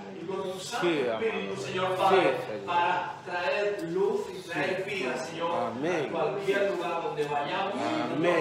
Santo 0.59 0.87
Sí, 0.87 0.99
Espíritu. 1.07 1.61
Señor 1.61 1.87
Sí, 1.95 2.01
Padre, 2.01 2.21
Señor. 2.21 2.65
para 2.65 3.15
traer 3.25 3.83
luz 3.89 4.21
y 4.33 4.49
traer 4.49 4.85
Sí. 4.87 4.95
vida, 4.95 5.17
Señor, 5.17 5.51
Amén. 5.71 6.05
a 6.07 6.11
cualquier 6.11 6.71
lugar 6.71 7.03
donde 7.03 7.23
vayamos. 7.25 7.73
Amén. 8.15 8.35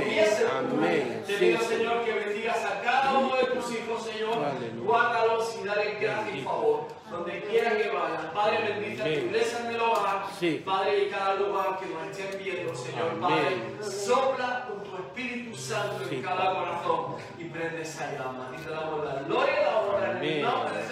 Amén. 0.59 1.23
Te 1.27 1.33
Sí, 1.39 1.45
pido, 1.45 1.61
Señor. 1.61 2.05
Que 2.05 2.13
bendigas 2.13 2.65
a 2.65 2.81
cada 2.83 3.19
uno 3.19 3.37
de 3.37 3.45
tus 3.47 3.71
hijos, 3.73 4.03
Señor. 4.05 4.35
Aleluya. 4.35 4.85
Guárdalos 4.85 5.57
y 5.63 5.67
dale 5.67 5.95
gracia 6.01 6.37
y 6.37 6.41
favor. 6.43 6.89
Donde 7.11 7.41
quiera 7.43 7.77
que 7.77 7.89
vayan. 7.89 8.31
Padre, 8.33 8.59
bendice 8.73 9.03
a 9.03 9.05
tu 9.05 9.11
iglesia 9.11 9.59
en 9.61 9.67
el 9.75 9.81
hogar. 9.81 10.23
Sí. 10.39 10.63
Padre, 10.65 11.05
y 11.05 11.11
cada 11.11 11.35
lugar 11.35 11.79
que 11.81 11.87
nos 11.87 12.07
estén 12.17 12.39
viendo, 12.43 12.75
Señor. 12.75 13.11
Amén. 13.21 13.77
Padre, 13.81 13.91
sopla 13.91 14.67
con 14.69 14.85
tu 14.85 14.97
Espíritu 14.97 15.57
Santo 15.59 16.05
Sí. 16.09 16.15
en 16.17 16.23
cada 16.23 16.55
corazón 16.55 17.17
y 17.39 17.45
prende 17.47 17.83
esa 17.83 18.13
llama. 18.13 18.53
Y 18.57 18.63
te 18.63 18.71
damos 18.71 19.05
la 19.05 19.15
gloria 19.23 19.61
y 19.61 19.65
la 19.65 19.79
honra 19.79 20.11
en 20.13 20.25
el 20.25 20.43
nombre 20.43 20.77
de 20.87 20.90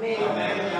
Jesús. 0.00 0.26
Amén. 0.30 0.50
Amén. 0.50 0.60